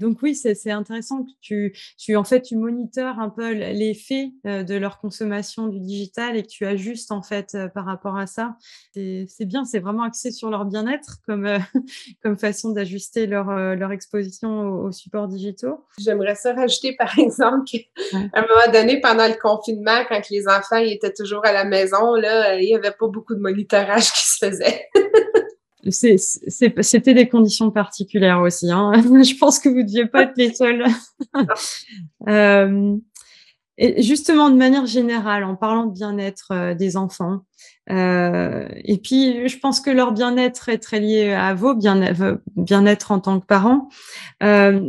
Donc 0.00 0.18
oui, 0.22 0.34
c'est 0.34 0.70
intéressant 0.70 1.24
que 1.24 1.30
tu, 1.40 1.76
tu, 1.98 2.16
en 2.16 2.24
fait, 2.24 2.42
tu 2.42 2.56
moniteurs 2.56 3.18
un 3.18 3.30
peu 3.30 3.52
l'effet 3.52 4.32
euh, 4.46 4.62
de 4.62 4.74
leur 4.74 4.98
consommation 4.98 5.68
du 5.68 5.80
digital 5.80 6.36
et 6.36 6.42
que 6.42 6.48
tu 6.48 6.66
ajustes 6.66 7.12
en 7.12 7.22
fait 7.22 7.54
euh, 7.54 7.68
par 7.68 7.86
rapport 7.86 8.16
à 8.16 8.26
ça. 8.26 8.56
C'est 8.94 9.44
bien, 9.44 9.64
c'est 9.64 9.78
vraiment 9.78 10.02
axé 10.02 10.30
sur 10.30 10.50
leur 10.50 10.64
bien-être 10.64 11.18
comme, 11.26 11.46
euh, 11.46 11.58
comme 12.22 12.36
façon 12.36 12.72
d'ajuster 12.72 13.26
leur, 13.26 13.46
leur 13.76 13.92
exposition 13.92 14.68
aux, 14.68 14.92
supports 14.92 15.28
digitaux. 15.28 15.84
J'aimerais 15.98 16.34
ça 16.34 16.52
rajouter 16.52 16.94
par 16.96 17.18
exemple 17.18 17.64
qu'à 17.64 17.78
un 18.12 18.42
moment 18.42 18.72
donné, 18.72 19.00
pendant 19.00 19.26
le 19.26 19.38
confinement, 19.40 20.04
quand 20.08 20.28
les 20.30 20.46
enfants 20.48 20.76
étaient 20.76 21.12
toujours 21.12 21.44
à 21.44 21.52
la 21.52 21.64
maison, 21.64 22.14
là, 22.14 22.56
il 22.56 22.66
n'y 22.66 22.74
avait 22.74 22.90
pas 22.90 23.08
beaucoup 23.08 23.34
de 23.34 23.40
monitorage 23.40 24.12
qui 24.12 24.30
se 24.30 24.46
faisait. 24.46 24.88
C'était 25.90 27.14
des 27.14 27.28
conditions 27.28 27.70
particulières 27.70 28.40
aussi. 28.40 28.70
Hein. 28.70 28.92
Je 29.22 29.36
pense 29.36 29.58
que 29.58 29.68
vous 29.68 29.76
ne 29.76 29.82
deviez 29.82 30.06
pas 30.06 30.22
être 30.22 30.36
les 30.36 30.52
seuls. 30.52 30.84
euh, 32.28 32.96
et 33.78 34.02
justement, 34.02 34.50
de 34.50 34.56
manière 34.56 34.86
générale, 34.86 35.44
en 35.44 35.54
parlant 35.54 35.86
de 35.86 35.92
bien-être 35.92 36.48
euh, 36.52 36.74
des 36.74 36.96
enfants, 36.96 37.42
euh, 37.90 38.66
et 38.84 38.98
puis 38.98 39.48
je 39.48 39.58
pense 39.58 39.80
que 39.80 39.90
leur 39.90 40.12
bien-être 40.12 40.68
est 40.68 40.78
très 40.78 40.98
lié 40.98 41.32
à 41.32 41.54
vos 41.54 41.74
bien-être 41.74 43.12
en 43.12 43.20
tant 43.20 43.40
que 43.40 43.46
parents. 43.46 43.88
Euh, 44.42 44.80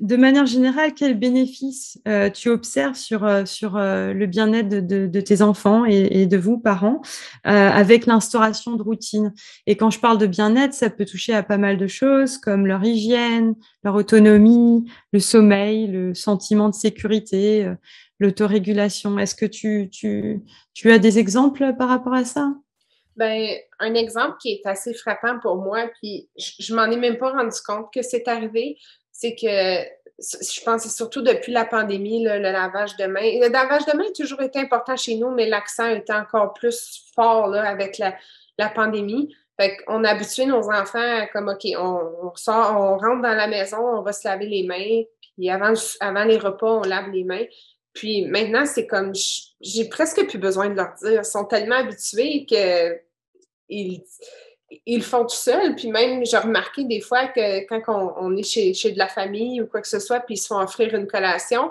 de 0.00 0.16
manière 0.16 0.46
générale, 0.46 0.94
quels 0.94 1.18
bénéfices 1.18 1.98
tu 2.34 2.48
observes 2.48 2.96
sur, 2.96 3.26
sur 3.46 3.76
le 3.76 4.26
bien-être 4.26 4.68
de, 4.68 5.06
de, 5.06 5.20
tes 5.20 5.42
enfants 5.42 5.84
et, 5.86 6.22
et 6.22 6.26
de 6.26 6.36
vous, 6.36 6.58
parents, 6.58 7.00
avec 7.44 8.06
l'instauration 8.06 8.76
de 8.76 8.82
routines? 8.82 9.32
Et 9.66 9.76
quand 9.76 9.90
je 9.90 10.00
parle 10.00 10.18
de 10.18 10.26
bien-être, 10.26 10.74
ça 10.74 10.90
peut 10.90 11.04
toucher 11.04 11.34
à 11.34 11.42
pas 11.42 11.58
mal 11.58 11.76
de 11.76 11.86
choses 11.86 12.38
comme 12.38 12.66
leur 12.66 12.84
hygiène, 12.84 13.54
leur 13.84 13.94
autonomie, 13.94 14.84
le 15.12 15.20
sommeil, 15.20 15.86
le 15.86 16.14
sentiment 16.14 16.68
de 16.68 16.74
sécurité 16.74 17.72
l'autorégulation. 18.22 19.18
Est-ce 19.18 19.34
que 19.34 19.46
tu, 19.46 19.90
tu, 19.90 20.42
tu, 20.74 20.90
as 20.90 20.98
des 20.98 21.18
exemples 21.18 21.74
par 21.76 21.88
rapport 21.88 22.14
à 22.14 22.24
ça? 22.24 22.54
Ben, 23.16 23.54
un 23.78 23.94
exemple 23.94 24.36
qui 24.40 24.52
est 24.52 24.66
assez 24.66 24.94
frappant 24.94 25.38
pour 25.40 25.56
moi, 25.56 25.90
puis 26.00 26.30
je, 26.36 26.72
ne 26.72 26.78
m'en 26.78 26.90
ai 26.90 26.96
même 26.96 27.18
pas 27.18 27.30
rendu 27.30 27.56
compte 27.66 27.92
que 27.92 28.00
c'est 28.00 28.26
arrivé, 28.26 28.78
c'est 29.10 29.34
que 29.34 29.84
je 30.18 30.62
pense 30.64 30.84
que 30.84 30.88
surtout 30.88 31.22
depuis 31.22 31.52
la 31.52 31.64
pandémie, 31.64 32.24
le 32.24 32.38
lavage 32.38 32.96
de 32.96 33.06
main. 33.06 33.20
Le 33.20 33.50
lavage 33.50 33.84
de 33.86 33.96
main 33.96 34.04
a 34.04 34.12
toujours 34.12 34.40
été 34.40 34.60
important 34.60 34.96
chez 34.96 35.16
nous, 35.16 35.30
mais 35.30 35.46
l'accent 35.46 35.88
était 35.88 36.12
encore 36.12 36.54
plus 36.54 37.04
fort 37.14 37.48
là, 37.48 37.68
avec 37.68 37.98
la, 37.98 38.14
la 38.58 38.68
pandémie. 38.68 39.34
Fait 39.60 39.76
qu'on 39.76 40.04
a 40.04 40.10
habitué 40.10 40.46
nos 40.46 40.70
enfants 40.70 41.26
comme 41.32 41.48
OK, 41.48 41.66
on, 41.78 42.32
sort, 42.36 42.76
on 42.80 42.96
rentre 42.96 43.22
dans 43.22 43.34
la 43.34 43.46
maison, 43.46 43.78
on 43.78 44.02
va 44.02 44.12
se 44.12 44.26
laver 44.26 44.46
les 44.46 44.62
mains, 44.62 45.02
puis 45.36 45.50
avant, 45.50 45.74
avant 46.00 46.24
les 46.24 46.38
repas, 46.38 46.70
on 46.70 46.82
lave 46.82 47.10
les 47.10 47.24
mains. 47.24 47.44
Puis 47.92 48.24
maintenant, 48.26 48.64
c'est 48.64 48.86
comme, 48.86 49.12
j'ai 49.60 49.88
presque 49.88 50.26
plus 50.26 50.38
besoin 50.38 50.68
de 50.70 50.74
leur 50.74 50.94
dire. 50.94 51.20
Ils 51.20 51.24
sont 51.24 51.44
tellement 51.44 51.76
habitués 51.76 52.46
que 52.48 52.98
ils, 53.68 55.02
font 55.02 55.22
tout 55.22 55.36
seuls. 55.36 55.74
Puis 55.76 55.88
même, 55.88 56.24
j'ai 56.24 56.38
remarqué 56.38 56.84
des 56.84 57.00
fois 57.00 57.28
que 57.28 57.66
quand 57.66 58.14
on, 58.18 58.36
est 58.36 58.42
chez, 58.42 58.74
chez, 58.74 58.92
de 58.92 58.98
la 58.98 59.08
famille 59.08 59.60
ou 59.60 59.66
quoi 59.66 59.80
que 59.80 59.88
ce 59.88 59.98
soit, 59.98 60.20
puis 60.20 60.34
ils 60.34 60.38
se 60.38 60.46
font 60.46 60.60
offrir 60.60 60.94
une 60.94 61.06
collation, 61.06 61.70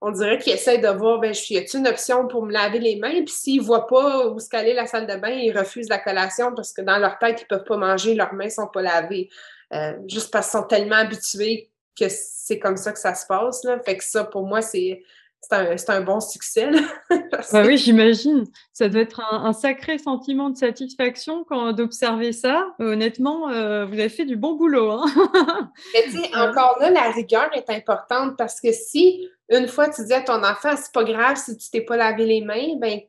on 0.00 0.10
dirait 0.10 0.38
qu'ils 0.38 0.52
essaient 0.54 0.78
de 0.78 0.88
voir, 0.88 1.20
ben, 1.20 1.32
y 1.32 1.58
a 1.58 1.62
une 1.74 1.86
option 1.86 2.26
pour 2.26 2.44
me 2.44 2.52
laver 2.52 2.80
les 2.80 2.96
mains? 2.96 3.22
Puis 3.24 3.28
s'ils 3.28 3.60
ne 3.60 3.66
voient 3.66 3.86
pas 3.86 4.26
où 4.26 4.38
se 4.40 4.48
caler 4.48 4.74
la 4.74 4.86
salle 4.86 5.06
de 5.06 5.14
bain, 5.14 5.30
ils 5.30 5.56
refusent 5.56 5.88
la 5.88 5.98
collation 5.98 6.52
parce 6.54 6.72
que 6.72 6.82
dans 6.82 6.98
leur 6.98 7.18
tête, 7.18 7.40
ils 7.40 7.44
ne 7.44 7.56
peuvent 7.56 7.66
pas 7.66 7.76
manger, 7.76 8.14
leurs 8.14 8.34
mains 8.34 8.46
ne 8.46 8.50
sont 8.50 8.66
pas 8.66 8.82
lavées. 8.82 9.30
Euh, 9.72 9.92
juste 10.08 10.32
parce 10.32 10.50
qu'ils 10.50 10.58
sont 10.58 10.66
tellement 10.66 10.96
habitués 10.96 11.70
que 11.98 12.06
c'est 12.08 12.58
comme 12.58 12.76
ça 12.76 12.92
que 12.92 12.98
ça 12.98 13.14
se 13.14 13.26
passe. 13.26 13.62
Là. 13.64 13.78
Fait 13.80 13.96
que 13.96 14.04
ça, 14.04 14.24
pour 14.24 14.44
moi, 14.44 14.60
c'est 14.60 15.02
c'est 15.42 15.90
un, 15.90 16.00
bon 16.00 16.20
succès. 16.20 16.70
Bah 17.52 17.62
oui, 17.66 17.76
j'imagine. 17.76 18.44
Ça 18.72 18.88
doit 18.88 19.02
être 19.02 19.20
un, 19.32 19.52
sacré 19.52 19.98
sentiment 19.98 20.50
de 20.50 20.56
satisfaction 20.56 21.44
quand 21.44 21.72
d'observer 21.72 22.32
ça. 22.32 22.66
Honnêtement, 22.78 23.50
euh, 23.50 23.84
vous 23.84 23.94
avez 23.94 24.08
fait 24.08 24.24
du 24.24 24.36
bon 24.36 24.54
boulot. 24.54 24.90
Hein. 24.90 25.06
Mais 25.94 26.04
tu 26.04 26.12
sais, 26.12 26.36
encore 26.36 26.78
là, 26.80 26.90
la 26.90 27.10
rigueur 27.10 27.50
est 27.54 27.68
importante 27.70 28.36
parce 28.36 28.60
que 28.60 28.72
si 28.72 29.28
une 29.50 29.66
fois 29.66 29.88
tu 29.88 30.04
dis 30.04 30.12
à 30.12 30.20
ton 30.20 30.42
enfant, 30.44 30.74
c'est 30.76 30.92
pas 30.92 31.04
grave 31.04 31.36
si 31.36 31.56
tu 31.56 31.70
t'es 31.70 31.80
pas 31.80 31.96
lavé 31.96 32.24
les 32.26 32.40
mains, 32.42 32.76
ben 32.78 33.00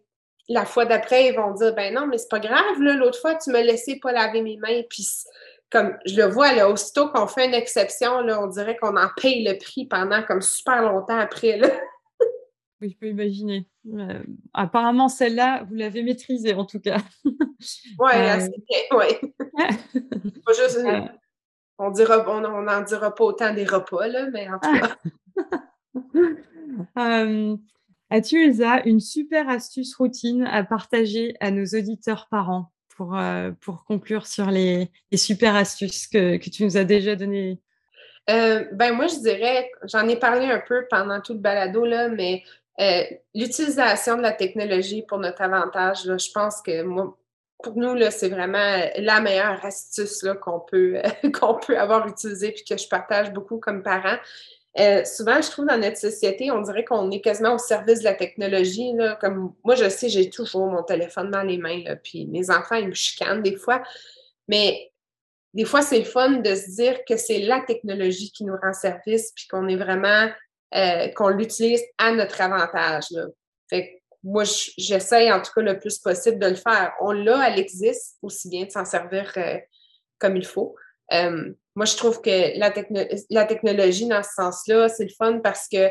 la 0.50 0.66
fois 0.66 0.86
d'après, 0.86 1.28
ils 1.28 1.36
vont 1.36 1.52
dire, 1.52 1.74
ben 1.74 1.94
non, 1.94 2.08
mais 2.08 2.18
c'est 2.18 2.30
pas 2.30 2.40
grave, 2.40 2.80
l'autre 2.80 3.20
fois, 3.20 3.36
tu 3.36 3.50
me 3.52 3.62
laissais 3.62 4.00
pas 4.02 4.12
laver 4.12 4.42
mes 4.42 4.58
mains. 4.58 4.82
Puis 4.90 5.08
comme 5.72 5.98
je 6.06 6.16
le 6.16 6.26
vois, 6.26 6.54
là, 6.54 6.70
aussitôt 6.70 7.10
qu'on 7.10 7.28
fait 7.28 7.46
une 7.46 7.54
exception, 7.54 8.22
là, 8.22 8.42
on 8.42 8.48
dirait 8.48 8.78
qu'on 8.78 8.96
en 8.96 9.10
paye 9.18 9.44
le 9.44 9.58
prix 9.58 9.86
pendant 9.86 10.22
comme 10.24 10.42
super 10.42 10.82
longtemps 10.82 11.18
après. 11.18 11.58
Là. 11.58 11.70
Oui, 12.84 12.90
je 12.90 12.98
peux 12.98 13.08
imaginer. 13.08 13.66
Euh, 13.94 14.22
apparemment, 14.54 15.08
celle-là, 15.08 15.64
vous 15.70 15.76
l'avez 15.76 16.04
maîtrisée 16.04 16.54
en 16.54 16.66
tout 16.66 16.82
cas. 16.82 16.98
Oui, 17.98 18.12
euh... 18.14 18.48
oui. 18.92 19.32
Euh. 20.50 21.02
on 21.78 21.92
dira, 21.92 22.26
on 22.30 22.62
n'en 22.62 22.82
dira 22.82 23.16
pas 23.16 23.24
autant 23.24 23.54
des 23.54 23.64
repas, 23.64 24.08
là, 24.08 24.30
mais 24.32 24.50
en 24.50 24.60
tout 24.60 24.80
cas. 24.80 24.98
Euh, 26.98 27.56
as-tu, 28.10 28.44
Elsa, 28.44 28.82
une 28.86 29.00
super 29.00 29.48
astuce 29.48 29.96
routine 29.96 30.44
à 30.44 30.64
partager 30.64 31.36
à 31.40 31.52
nos 31.52 31.66
auditeurs 31.66 32.28
parents 32.32 32.72
pour, 32.98 33.16
pour 33.62 33.86
conclure 33.86 34.26
sur 34.26 34.50
les, 34.50 34.90
les 35.12 35.18
super 35.18 35.56
astuces 35.56 36.08
que, 36.08 36.38
que, 36.38 36.50
tu 36.50 36.64
nous 36.64 36.76
as 36.76 36.84
déjà 36.84 37.16
données? 37.16 37.62
Ben 38.28 38.94
moi, 38.94 39.06
je 39.06 39.20
dirais, 39.20 39.70
j'en 39.84 40.08
ai 40.08 40.16
parlé 40.18 40.48
un 40.48 40.64
peu 40.68 40.88
pendant 40.90 41.22
tout 41.22 41.34
le 41.34 41.40
balado, 41.40 41.86
là, 41.86 42.10
mais 42.10 42.44
euh, 42.80 43.04
l'utilisation 43.36 44.18
de 44.18 44.22
la 44.22 44.32
technologie 44.32 45.04
pour 45.04 45.20
notre 45.20 45.42
avantage, 45.42 46.04
je 46.04 46.32
pense 46.32 46.62
que 46.62 46.82
moi, 46.82 47.18
pour 47.64 47.78
nous, 47.78 47.96
c'est 48.12 48.30
vraiment 48.30 48.78
la 48.98 49.22
meilleure 49.22 49.64
astuce 49.64 50.26
qu'on 50.42 50.60
peut, 50.60 51.02
qu'on 51.40 51.56
peut 51.56 51.78
avoir 51.78 52.08
utilisée 52.08 52.52
puis 52.52 52.64
que 52.64 52.78
je 52.78 52.88
partage 52.88 53.32
beaucoup 53.32 53.58
comme 53.58 53.84
parent. 53.84 54.18
Euh, 54.80 55.06
souvent, 55.06 55.40
je 55.40 55.52
trouve 55.52 55.68
dans 55.68 55.78
notre 55.78 55.98
société, 55.98 56.50
on 56.50 56.62
dirait 56.62 56.84
qu'on 56.84 57.12
est 57.12 57.22
quasiment 57.22 57.54
au 57.54 57.60
service 57.60 58.00
de 58.00 58.06
la 58.06 58.16
technologie. 58.16 58.92
Là, 58.94 59.18
comme 59.22 59.54
moi, 59.64 59.76
je 59.76 59.88
sais, 59.88 60.10
j'ai 60.10 60.30
toujours 60.30 60.68
mon 60.68 60.84
téléphone 60.84 61.30
dans 61.30 61.44
les 61.44 61.58
mains, 61.58 61.84
là, 61.84 61.96
puis 61.96 62.26
mes 62.26 62.50
enfants, 62.50 62.76
ils 62.76 62.88
me 62.88 62.94
chicanent 62.94 63.44
des 63.44 63.56
fois. 63.56 63.84
Mais 64.48 64.92
des 65.54 65.66
fois, 65.66 65.84
c'est 65.84 66.04
fun 66.04 66.32
de 66.32 66.56
se 66.56 66.72
dire 66.72 67.06
que 67.08 67.18
c'est 67.18 67.40
la 67.40 67.62
technologie 67.62 68.32
qui 68.32 68.44
nous 68.44 68.56
rend 68.56 68.74
service, 68.74 69.32
puis 69.36 69.48
qu'on 69.48 69.68
est 69.68 69.76
vraiment 69.76 70.28
euh, 70.76 71.08
qu'on 71.10 71.30
l'utilise 71.30 71.84
à 71.98 72.12
notre 72.12 72.42
avantage. 72.42 73.06
Moi, 74.24 74.44
j'essaye 74.78 75.32
en 75.32 75.42
tout 75.42 75.52
cas 75.54 75.62
le 75.62 75.80
plus 75.80 76.00
possible 76.00 76.40
de 76.40 76.48
le 76.48 76.56
faire. 76.56 76.94
On 77.02 77.12
l'a, 77.12 77.50
elle 77.50 77.60
existe, 77.60 78.18
aussi 78.22 78.50
bien 78.50 78.66
de 78.66 78.72
s'en 78.72 78.86
servir 78.86 79.32
euh, 79.38 79.58
comme 80.18 80.38
il 80.38 80.46
faut. 80.46 80.76
Euh, 81.12 81.54
moi, 81.76 81.86
je 81.86 81.98
trouve 81.98 82.22
que 82.22 82.58
la, 82.58 82.74
la 83.30 83.46
technologie, 83.46 84.08
dans 84.08 84.24
ce 84.24 84.32
sens-là, 84.36 84.88
c'est 84.90 85.04
le 85.04 85.14
fun 85.18 85.40
parce 85.40 85.68
que 85.68 85.90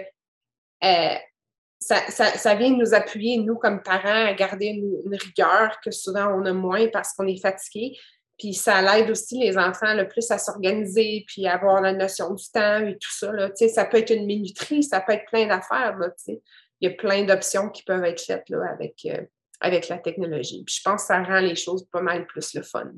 ça, 1.79 2.55
vient 2.55 2.71
nous 2.71 2.95
appuyer, 2.95 3.39
nous, 3.39 3.57
comme 3.57 3.83
parents, 3.83 4.27
à 4.27 4.33
garder 4.33 4.67
une, 4.67 5.01
une 5.05 5.17
rigueur 5.17 5.79
que 5.85 5.91
souvent 5.91 6.29
on 6.29 6.45
a 6.47 6.53
moins 6.53 6.89
parce 6.89 7.13
qu'on 7.13 7.27
est 7.27 7.41
fatigué. 7.41 7.99
Puis 8.39 8.55
ça 8.55 8.83
l'aide 8.83 9.11
aussi 9.11 9.39
les 9.39 9.57
enfants 9.57 9.95
le 9.95 10.09
plus 10.09 10.31
à 10.31 10.39
s'organiser, 10.39 11.25
puis 11.27 11.47
à 11.47 11.55
avoir 11.55 11.81
la 11.81 11.93
notion 11.93 12.35
du 12.35 12.45
temps 12.53 12.85
et 12.85 12.95
tout 12.95 13.13
ça. 13.13 13.33
Là. 13.33 13.51
Ça 13.55 13.85
peut 13.85 13.99
être 13.99 14.11
une 14.11 14.27
minuterie, 14.27 14.83
ça 14.83 15.01
peut 15.01 15.13
être 15.13 15.27
plein 15.27 15.47
d'affaires. 15.47 15.97
Il 16.29 16.41
y 16.81 16.87
a 16.87 16.91
plein 16.91 17.25
d'options 17.25 17.69
qui 17.69 17.83
peuvent 17.85 18.05
être 18.05 18.21
faites 18.21 18.49
là, 18.49 18.65
avec, 18.73 19.07
euh, 19.07 19.23
avec 19.61 19.89
la 19.89 19.99
technologie. 19.99 20.65
Puis 20.65 20.77
je 20.79 20.83
pense 20.83 21.03
que 21.03 21.07
ça 21.09 21.23
rend 21.23 21.41
les 21.41 21.55
choses 21.55 21.87
pas 21.93 22.03
mal 22.03 22.27
plus 22.27 22.55
le 22.55 22.63
fun. 22.63 22.91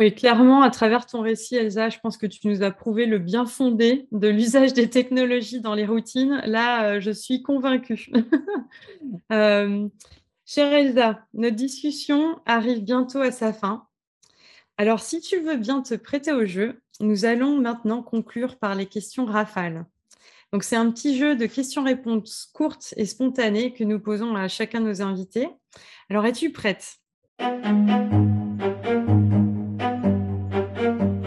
Oui, 0.00 0.14
clairement, 0.14 0.62
à 0.62 0.70
travers 0.70 1.04
ton 1.04 1.20
récit, 1.20 1.56
Elsa, 1.56 1.90
je 1.90 1.98
pense 1.98 2.16
que 2.16 2.26
tu 2.26 2.48
nous 2.48 2.62
as 2.62 2.70
prouvé 2.70 3.04
le 3.04 3.18
bien 3.18 3.44
fondé 3.44 4.08
de 4.12 4.28
l'usage 4.28 4.72
des 4.72 4.88
technologies 4.88 5.60
dans 5.60 5.74
les 5.74 5.84
routines. 5.84 6.40
Là, 6.46 6.86
euh, 6.86 7.00
je 7.00 7.10
suis 7.10 7.42
convaincue. 7.42 8.10
euh, 9.32 9.88
chère 10.46 10.72
Elsa, 10.72 11.20
notre 11.34 11.56
discussion 11.56 12.40
arrive 12.46 12.82
bientôt 12.82 13.20
à 13.20 13.30
sa 13.30 13.52
fin. 13.52 13.86
Alors, 14.80 15.00
si 15.00 15.20
tu 15.20 15.40
veux 15.40 15.58
bien 15.58 15.82
te 15.82 15.92
prêter 15.94 16.32
au 16.32 16.46
jeu, 16.46 16.80
nous 17.00 17.26
allons 17.26 17.58
maintenant 17.58 18.02
conclure 18.02 18.56
par 18.56 18.74
les 18.74 18.86
questions 18.86 19.26
rafales. 19.26 19.84
Donc, 20.54 20.64
c'est 20.64 20.74
un 20.74 20.90
petit 20.90 21.18
jeu 21.18 21.36
de 21.36 21.44
questions-réponses 21.44 22.50
courtes 22.54 22.94
et 22.96 23.04
spontanées 23.04 23.74
que 23.74 23.84
nous 23.84 24.00
posons 24.00 24.34
à 24.36 24.48
chacun 24.48 24.80
de 24.80 24.86
nos 24.86 25.02
invités. 25.02 25.50
Alors, 26.08 26.24
es-tu 26.24 26.50
prête? 26.50 26.94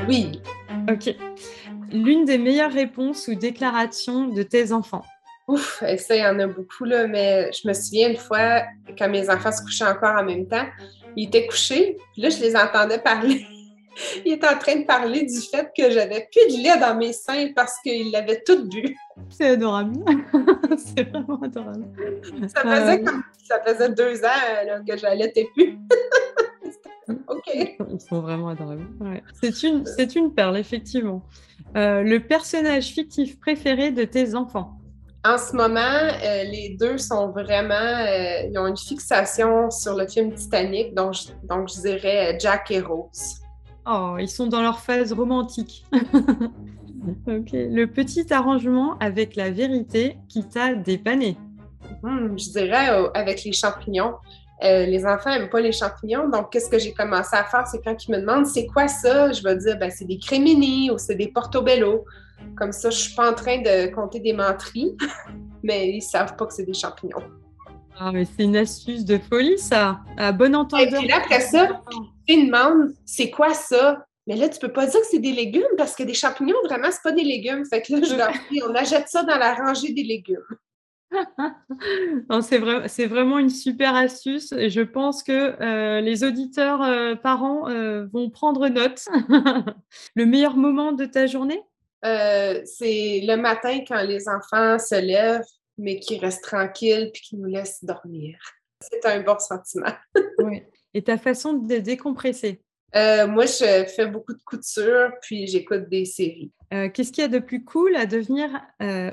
Oui. 0.07 0.41
Ok. 0.89 1.15
L'une 1.91 2.25
des 2.25 2.39
meilleures 2.39 2.73
réponses 2.73 3.27
ou 3.27 3.35
déclarations 3.35 4.29
de 4.29 4.41
tes 4.41 4.71
enfants? 4.71 5.03
Ouf, 5.47 5.83
ça, 5.97 6.15
il 6.15 6.21
y 6.21 6.25
en 6.25 6.39
a 6.39 6.47
beaucoup, 6.47 6.85
là, 6.85 7.05
mais 7.05 7.51
je 7.51 7.67
me 7.67 7.73
souviens 7.73 8.09
une 8.09 8.17
fois, 8.17 8.63
quand 8.97 9.09
mes 9.09 9.29
enfants 9.29 9.51
se 9.51 9.61
couchaient 9.61 9.85
encore 9.85 10.17
en 10.17 10.23
même 10.23 10.47
temps, 10.47 10.65
ils 11.15 11.28
étaient 11.28 11.45
couchés, 11.45 11.97
puis 12.13 12.21
là, 12.21 12.30
je 12.30 12.39
les 12.39 12.56
entendais 12.56 12.99
parler. 12.99 13.45
ils 14.26 14.34
étaient 14.34 14.47
en 14.47 14.58
train 14.58 14.78
de 14.78 14.86
parler 14.86 15.23
du 15.23 15.39
fait 15.39 15.71
que 15.78 15.91
j'avais 15.91 16.28
plus 16.32 16.58
de 16.58 16.63
lait 16.63 16.80
dans 16.80 16.95
mes 16.95 17.13
seins 17.13 17.49
parce 17.56 17.80
qu'ils 17.82 18.12
l'avaient 18.12 18.41
tout 18.45 18.67
bu. 18.67 18.95
C'est 19.30 19.49
adorable. 19.49 19.93
c'est 20.78 21.10
vraiment 21.10 21.41
adorable. 21.41 21.86
Ça 22.47 22.62
faisait, 22.62 23.02
euh, 23.02 23.06
comme, 23.06 23.23
ça 23.43 23.60
faisait 23.65 23.89
deux 23.89 24.23
ans 24.23 24.65
là, 24.65 24.80
que 24.88 24.97
j'allaitais 24.97 25.47
plus. 25.56 25.78
OK. 27.28 27.49
Ils 27.54 28.02
sont 28.02 28.21
vraiment 28.21 28.49
adorables. 28.49 28.88
C'est 29.41 29.63
une, 29.63 29.84
une 30.15 30.34
perle, 30.34 30.58
effectivement. 30.58 31.21
Euh, 31.76 32.02
le 32.02 32.19
personnage 32.19 32.88
fictif 32.88 33.39
préféré 33.39 33.91
de 33.91 34.04
tes 34.04 34.36
enfants 34.36 34.78
en 35.25 35.38
ce 35.38 35.55
moment, 35.55 35.79
euh, 35.79 36.43
les 36.43 36.75
deux 36.77 36.97
sont 36.97 37.29
vraiment, 37.29 37.73
euh, 37.73 38.49
ils 38.49 38.57
ont 38.57 38.67
une 38.67 38.77
fixation 38.77 39.71
sur 39.71 39.95
le 39.95 40.05
film 40.05 40.33
Titanic, 40.33 40.93
donc 40.93 41.13
je, 41.13 41.47
donc 41.47 41.69
je 41.69 41.81
dirais 41.81 42.33
euh, 42.33 42.38
Jack 42.39 42.71
et 42.71 42.81
Rose. 42.81 43.39
Oh, 43.86 44.15
ils 44.19 44.29
sont 44.29 44.47
dans 44.47 44.62
leur 44.62 44.79
phase 44.79 45.13
romantique. 45.13 45.86
ok. 45.93 47.51
Le 47.53 47.86
petit 47.86 48.33
arrangement 48.33 48.97
avec 48.99 49.36
la 49.36 49.49
vérité 49.49 50.17
qui 50.27 50.43
t'a 50.43 50.73
dépanné. 50.73 51.38
Hmm, 52.01 52.38
je 52.38 52.49
dirais 52.51 52.89
avec 53.13 53.43
les 53.45 53.53
champignons. 53.53 54.15
les 54.62 55.05
enfants 55.05 55.29
n'aiment 55.29 55.49
pas 55.49 55.62
les 55.62 55.71
champignons, 55.71 56.29
donc 56.29 56.51
qu'est-ce 56.51 56.69
que 56.69 56.79
j'ai 56.79 56.93
commencé 56.93 57.36
à 57.36 57.43
faire, 57.43 57.65
c'est 57.67 57.81
quand 57.83 57.95
ils 58.05 58.12
me 58.12 58.19
demandent 58.19 58.45
c'est 58.45 58.65
quoi 58.67 58.88
ça, 58.88 59.31
je 59.31 59.43
vais 59.43 59.55
dire 59.57 59.77
ben, 59.77 59.91
c'est 59.91 60.05
des 60.05 60.17
crémini 60.17 60.91
ou 60.91 60.97
c'est 60.97 61.15
des 61.15 61.27
portobello. 61.27 62.05
Comme 62.58 62.71
ça, 62.71 62.89
je 62.89 62.97
suis 62.97 63.15
pas 63.15 63.32
en 63.32 63.34
train 63.34 63.62
de 63.62 63.93
compter 63.93 64.19
des 64.19 64.34
menteries, 64.34 64.95
mais 65.63 65.89
ils 65.89 66.01
savent 66.01 66.36
pas 66.36 66.45
que 66.45 66.53
c'est 66.53 66.65
des 66.65 66.73
champignons. 66.73 67.23
Ah, 67.99 68.12
mais 68.12 68.25
c'est 68.25 68.43
une 68.43 68.58
astuce 68.58 69.06
de 69.06 69.17
folie, 69.17 69.58
ça. 69.58 69.99
À 70.17 70.32
bon 70.32 70.56
entendeur. 70.56 70.88
Et 70.88 70.97
puis 70.97 71.08
là, 71.08 71.17
après 71.17 71.41
ça, 71.41 71.82
ils 72.27 72.47
demandent 72.47 72.93
c'est 73.06 73.29
quoi 73.29 73.53
ça? 73.53 74.06
Mais 74.25 74.36
là, 74.36 74.47
tu 74.49 74.60
peux 74.60 74.71
pas 74.71 74.88
dire 74.88 74.99
que 74.99 75.06
c'est 75.10 75.19
des 75.19 75.34
légumes 75.34 75.63
parce 75.77 75.95
que 75.95 76.03
des 76.03 76.13
champignons, 76.13 76.56
vraiment, 76.65 76.88
c'est 76.91 77.03
pas 77.03 77.12
des 77.12 77.23
légumes. 77.23 77.65
Fait 77.65 77.82
que 77.82 77.93
là, 77.93 77.99
je 78.03 78.15
leur 78.15 78.32
dis, 78.51 78.62
on 78.67 78.73
achète 78.73 79.10
ça 79.10 79.23
dans 79.23 79.38
la 79.38 79.53
rangée 79.53 79.93
des 79.93 80.03
légumes. 80.03 80.38
c'est, 82.41 82.58
vrai, 82.58 82.88
c'est 82.88 83.06
vraiment 83.06 83.38
une 83.38 83.49
super 83.49 83.95
astuce 83.95 84.51
et 84.53 84.69
je 84.69 84.82
pense 84.82 85.21
que 85.21 85.62
euh, 85.62 86.01
les 86.01 86.23
auditeurs 86.23 86.82
euh, 86.82 87.15
parents 87.15 87.69
euh, 87.69 88.08
vont 88.12 88.29
prendre 88.29 88.67
note. 88.67 89.06
Le 90.15 90.25
meilleur 90.25 90.56
moment 90.56 90.91
de 90.91 91.06
ta 91.06 91.27
journée? 91.27 91.62
Euh, 92.05 92.61
c'est 92.65 93.21
le 93.23 93.35
matin 93.35 93.79
quand 93.87 94.01
les 94.03 94.27
enfants 94.27 94.77
se 94.79 94.99
lèvent, 94.99 95.45
mais 95.77 95.99
qui 95.99 96.17
restent 96.17 96.43
tranquilles 96.43 97.11
puis 97.13 97.21
qui 97.21 97.37
nous 97.37 97.45
laissent 97.45 97.83
dormir. 97.83 98.37
C'est 98.81 99.05
un 99.05 99.21
bon 99.21 99.39
sentiment. 99.39 99.93
oui. 100.39 100.63
Et 100.93 101.03
ta 101.03 101.17
façon 101.17 101.53
de 101.53 101.77
décompresser? 101.77 102.61
Euh, 102.95 103.25
moi, 103.25 103.45
je 103.45 103.85
fais 103.95 104.05
beaucoup 104.05 104.33
de 104.33 104.43
couture, 104.43 105.11
puis 105.21 105.47
j'écoute 105.47 105.89
des 105.89 106.05
séries. 106.05 106.51
Euh, 106.73 106.89
qu'est-ce 106.89 107.11
qu'il 107.11 107.23
y 107.23 107.25
a 107.25 107.29
de 107.29 107.39
plus 107.39 107.63
cool 107.63 107.95
à 107.95 108.05
devenir 108.05 108.49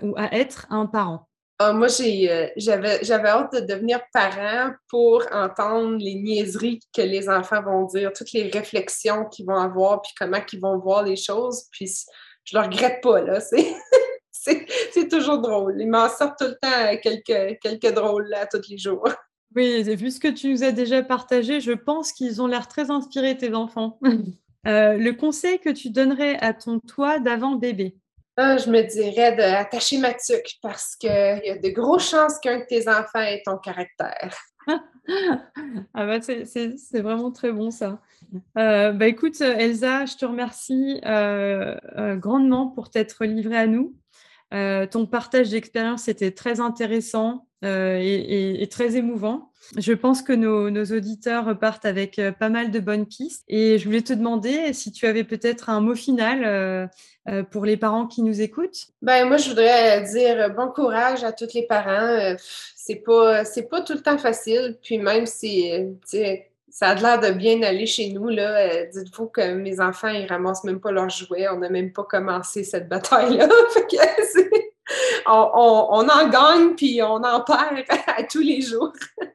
ou 0.02 0.14
à 0.18 0.34
être 0.34 0.66
un 0.70 0.86
parent? 0.86 1.26
Ah, 1.62 1.74
moi, 1.74 1.88
j'avais, 1.88 2.98
j'avais 3.02 3.28
hâte 3.28 3.52
de 3.52 3.60
devenir 3.60 4.00
parent 4.14 4.72
pour 4.88 5.22
entendre 5.30 5.98
les 5.98 6.14
niaiseries 6.14 6.80
que 6.90 7.02
les 7.02 7.28
enfants 7.28 7.62
vont 7.62 7.84
dire, 7.84 8.14
toutes 8.14 8.32
les 8.32 8.48
réflexions 8.48 9.26
qu'ils 9.26 9.44
vont 9.44 9.58
avoir, 9.58 10.00
puis 10.00 10.12
comment 10.18 10.38
ils 10.50 10.58
vont 10.58 10.78
voir 10.78 11.02
les 11.02 11.16
choses. 11.16 11.64
Puis 11.70 12.06
je 12.50 12.58
le 12.58 12.64
regrette 12.64 13.00
pas, 13.00 13.20
là. 13.20 13.40
C'est, 13.40 14.66
toujours 15.10 15.38
drôle. 15.38 15.76
Il 15.78 15.88
m'en 15.88 16.08
sort 16.08 16.34
tout 16.36 16.46
le 16.46 16.56
temps 16.60 16.96
quelques, 17.02 17.58
quelques 17.60 17.94
drôles 17.94 18.28
là, 18.28 18.46
tous 18.46 18.68
les 18.68 18.78
jours. 18.78 19.08
Oui, 19.56 19.82
vu 19.96 20.12
ce 20.12 20.20
que 20.20 20.28
tu 20.28 20.48
nous 20.52 20.62
as 20.62 20.70
déjà 20.70 21.02
partagé, 21.02 21.60
je 21.60 21.72
pense 21.72 22.12
qu'ils 22.12 22.40
ont 22.40 22.46
l'air 22.46 22.68
très 22.68 22.92
inspirés, 22.92 23.36
tes 23.36 23.54
enfants. 23.54 23.98
Euh, 24.66 24.98
le 24.98 25.12
conseil 25.14 25.58
que 25.58 25.70
tu 25.70 25.88
donnerais 25.88 26.36
à 26.42 26.52
ton 26.52 26.80
toi 26.80 27.18
d'avant 27.18 27.54
bébé? 27.54 27.96
Ah, 28.36 28.58
Je 28.58 28.68
me 28.68 28.82
dirais 28.82 29.34
d'attacher 29.34 29.96
ma 29.96 30.12
tuque 30.12 30.58
parce 30.60 30.96
qu'il 30.96 31.08
y 31.08 31.48
a 31.48 31.56
de 31.56 31.68
grosses 31.70 32.10
chances 32.10 32.38
qu'un 32.40 32.58
de 32.58 32.64
tes 32.66 32.86
enfants 32.86 33.22
ait 33.22 33.40
ton 33.42 33.56
caractère. 33.56 34.36
ah 34.68 36.04
bah 36.06 36.20
c'est 36.20 37.00
vraiment 37.00 37.30
très 37.30 37.52
bon 37.52 37.70
ça. 37.70 38.02
Euh, 38.58 38.92
bah 38.92 39.06
écoute, 39.06 39.40
Elsa, 39.40 40.06
je 40.06 40.16
te 40.16 40.24
remercie 40.24 41.00
euh, 41.04 41.76
euh, 41.96 42.16
grandement 42.16 42.68
pour 42.68 42.90
t'être 42.90 43.24
livrée 43.24 43.58
à 43.58 43.66
nous. 43.66 43.94
ton 44.50 45.06
partage 45.06 45.50
d'expérience 45.50 46.08
était 46.08 46.32
très 46.32 46.60
intéressant 46.60 47.46
et, 47.62 48.68
très 48.70 48.96
émouvant. 48.96 49.50
Je 49.76 49.92
pense 49.92 50.22
que 50.22 50.32
nos, 50.32 50.84
auditeurs 50.96 51.44
repartent 51.44 51.84
avec 51.84 52.20
pas 52.38 52.48
mal 52.48 52.70
de 52.70 52.80
bonnes 52.80 53.06
pistes. 53.06 53.44
Et 53.48 53.78
je 53.78 53.84
voulais 53.84 54.02
te 54.02 54.12
demander 54.12 54.72
si 54.72 54.90
tu 54.90 55.06
avais 55.06 55.24
peut-être 55.24 55.68
un 55.68 55.80
mot 55.80 55.94
final 55.94 56.90
pour 57.50 57.64
les 57.64 57.76
parents 57.76 58.06
qui 58.06 58.22
nous 58.22 58.40
écoutent. 58.40 58.88
Ben, 59.02 59.28
moi, 59.28 59.36
je 59.36 59.50
voudrais 59.50 60.02
dire 60.02 60.52
bon 60.54 60.68
courage 60.68 61.22
à 61.22 61.32
tous 61.32 61.54
les 61.54 61.66
parents. 61.66 62.34
c'est 62.74 63.02
pas, 63.04 63.44
pas 63.70 63.82
tout 63.82 63.92
le 63.92 64.02
temps 64.02 64.18
facile. 64.18 64.78
Puis 64.82 64.98
même 64.98 65.26
si 65.26 65.70
ça 66.70 66.88
a 66.88 66.94
l'air 66.94 67.20
de 67.20 67.30
bien 67.36 67.62
aller 67.62 67.86
chez 67.86 68.10
nous. 68.12 68.28
Là. 68.28 68.58
Euh, 68.58 68.86
dites-vous 68.92 69.26
que 69.26 69.54
mes 69.54 69.80
enfants, 69.80 70.08
ils 70.08 70.26
ramassent 70.26 70.64
même 70.64 70.80
pas 70.80 70.92
leurs 70.92 71.10
jouets. 71.10 71.48
On 71.48 71.58
n'a 71.58 71.68
même 71.68 71.92
pas 71.92 72.04
commencé 72.04 72.64
cette 72.64 72.88
bataille-là. 72.88 73.48
on, 75.26 76.08
en 76.08 76.28
gagne 76.28 76.74
puis 76.76 77.02
on 77.02 77.22
en 77.22 77.40
perd 77.42 77.84
à 78.06 78.22
tous 78.22 78.40
les 78.40 78.60
jours. 78.60 78.92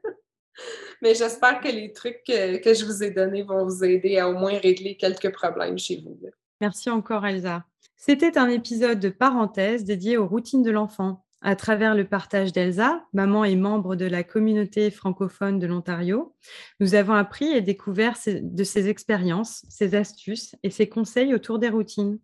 Mais 1.02 1.13
j'espère 1.13 1.60
que 1.60 1.67
les 1.67 1.91
trucs 1.91 2.24
que, 2.26 2.74
je 2.74 2.86
vous 2.86 3.04
ai 3.04 3.12
donnés 3.12 3.43
vont 3.43 3.65
vous 3.65 3.84
aider 3.84 4.17
à 4.17 4.30
au 4.30 4.34
moins 4.34 4.58
régler 4.58 4.95
quelques 4.95 5.32
problèmes 5.32 5.78
chez 5.78 6.02
vous. 6.04 6.17
Merci 6.62 6.89
encore, 6.89 7.26
Elsa. 7.26 7.65
C'était 7.98 8.38
un 8.38 8.48
épisode 8.50 9.00
de 9.00 9.10
parenthèse 9.10 9.84
dédié 9.84 10.17
aux 10.17 10.28
routines 10.28 10.63
de 10.63 10.71
l'enfant 10.71 11.24
à 11.45 11.55
travers 11.55 11.93
le 11.93 12.05
partage 12.05 12.51
d'Elsa, 12.53 13.05
maman 13.13 13.45
et 13.45 13.55
membre 13.55 13.95
de 13.95 14.05
la 14.05 14.23
communauté 14.23 14.89
francophone 14.89 15.60
de 15.60 15.67
l'Ontario, 15.67 16.36
nous 16.79 16.95
avons 16.95 17.13
appris 17.13 17.45
et 17.45 17.62
découvert 17.62 18.17
de 18.25 18.63
ses 18.63 18.89
expériences, 18.89 19.63
ses 19.69 19.93
astuces 19.93 20.55
et 20.63 20.71
ses 20.71 20.89
conseils 20.89 21.36
autour 21.36 21.60
des 21.60 21.69
routines. 21.69 22.17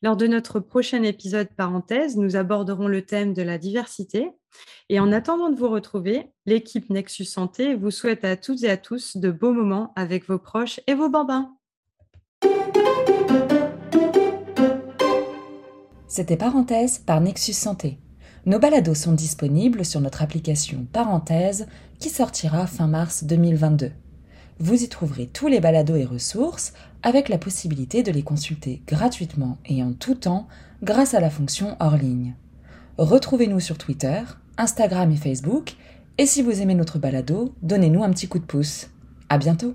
Lors 0.00 0.16
de 0.16 0.26
notre 0.26 0.60
prochain 0.60 1.02
épisode 1.02 1.48
parenthèse, 1.58 2.16
nous 2.16 2.36
aborderons 2.36 2.88
le 2.88 3.02
thème 3.02 3.34
de 3.34 3.42
la 3.42 3.58
diversité. 3.58 4.30
Et 4.88 4.98
en 4.98 5.12
attendant 5.12 5.50
de 5.50 5.58
vous 5.58 5.68
retrouver, 5.68 6.32
l'équipe 6.46 6.88
Nexus 6.88 7.26
Santé 7.26 7.74
vous 7.74 7.90
souhaite 7.90 8.24
à 8.24 8.34
toutes 8.38 8.62
et 8.62 8.70
à 8.70 8.78
tous 8.78 9.18
de 9.18 9.30
beaux 9.30 9.52
moments 9.52 9.92
avec 9.94 10.26
vos 10.26 10.38
proches 10.38 10.80
et 10.86 10.94
vos 10.94 11.10
bambins. 11.10 11.54
C'était 16.06 16.38
Parenthèse 16.38 17.00
par 17.00 17.20
Nexus 17.20 17.52
Santé. 17.52 17.98
Nos 18.48 18.58
balados 18.58 18.94
sont 18.94 19.12
disponibles 19.12 19.84
sur 19.84 20.00
notre 20.00 20.22
application 20.22 20.86
Parenthèse 20.90 21.66
qui 21.98 22.08
sortira 22.08 22.66
fin 22.66 22.86
mars 22.86 23.24
2022. 23.24 23.92
Vous 24.58 24.82
y 24.82 24.88
trouverez 24.88 25.26
tous 25.26 25.48
les 25.48 25.60
balados 25.60 25.96
et 25.96 26.06
ressources 26.06 26.72
avec 27.02 27.28
la 27.28 27.36
possibilité 27.36 28.02
de 28.02 28.10
les 28.10 28.22
consulter 28.22 28.80
gratuitement 28.86 29.58
et 29.66 29.82
en 29.82 29.92
tout 29.92 30.14
temps 30.14 30.48
grâce 30.82 31.12
à 31.12 31.20
la 31.20 31.28
fonction 31.28 31.76
hors 31.78 31.98
ligne. 31.98 32.36
Retrouvez-nous 32.96 33.60
sur 33.60 33.76
Twitter, 33.76 34.22
Instagram 34.56 35.12
et 35.12 35.16
Facebook 35.16 35.74
et 36.16 36.24
si 36.24 36.40
vous 36.40 36.62
aimez 36.62 36.74
notre 36.74 36.98
balado, 36.98 37.54
donnez-nous 37.60 38.02
un 38.02 38.10
petit 38.12 38.28
coup 38.28 38.38
de 38.38 38.46
pouce. 38.46 38.88
À 39.28 39.36
bientôt! 39.36 39.74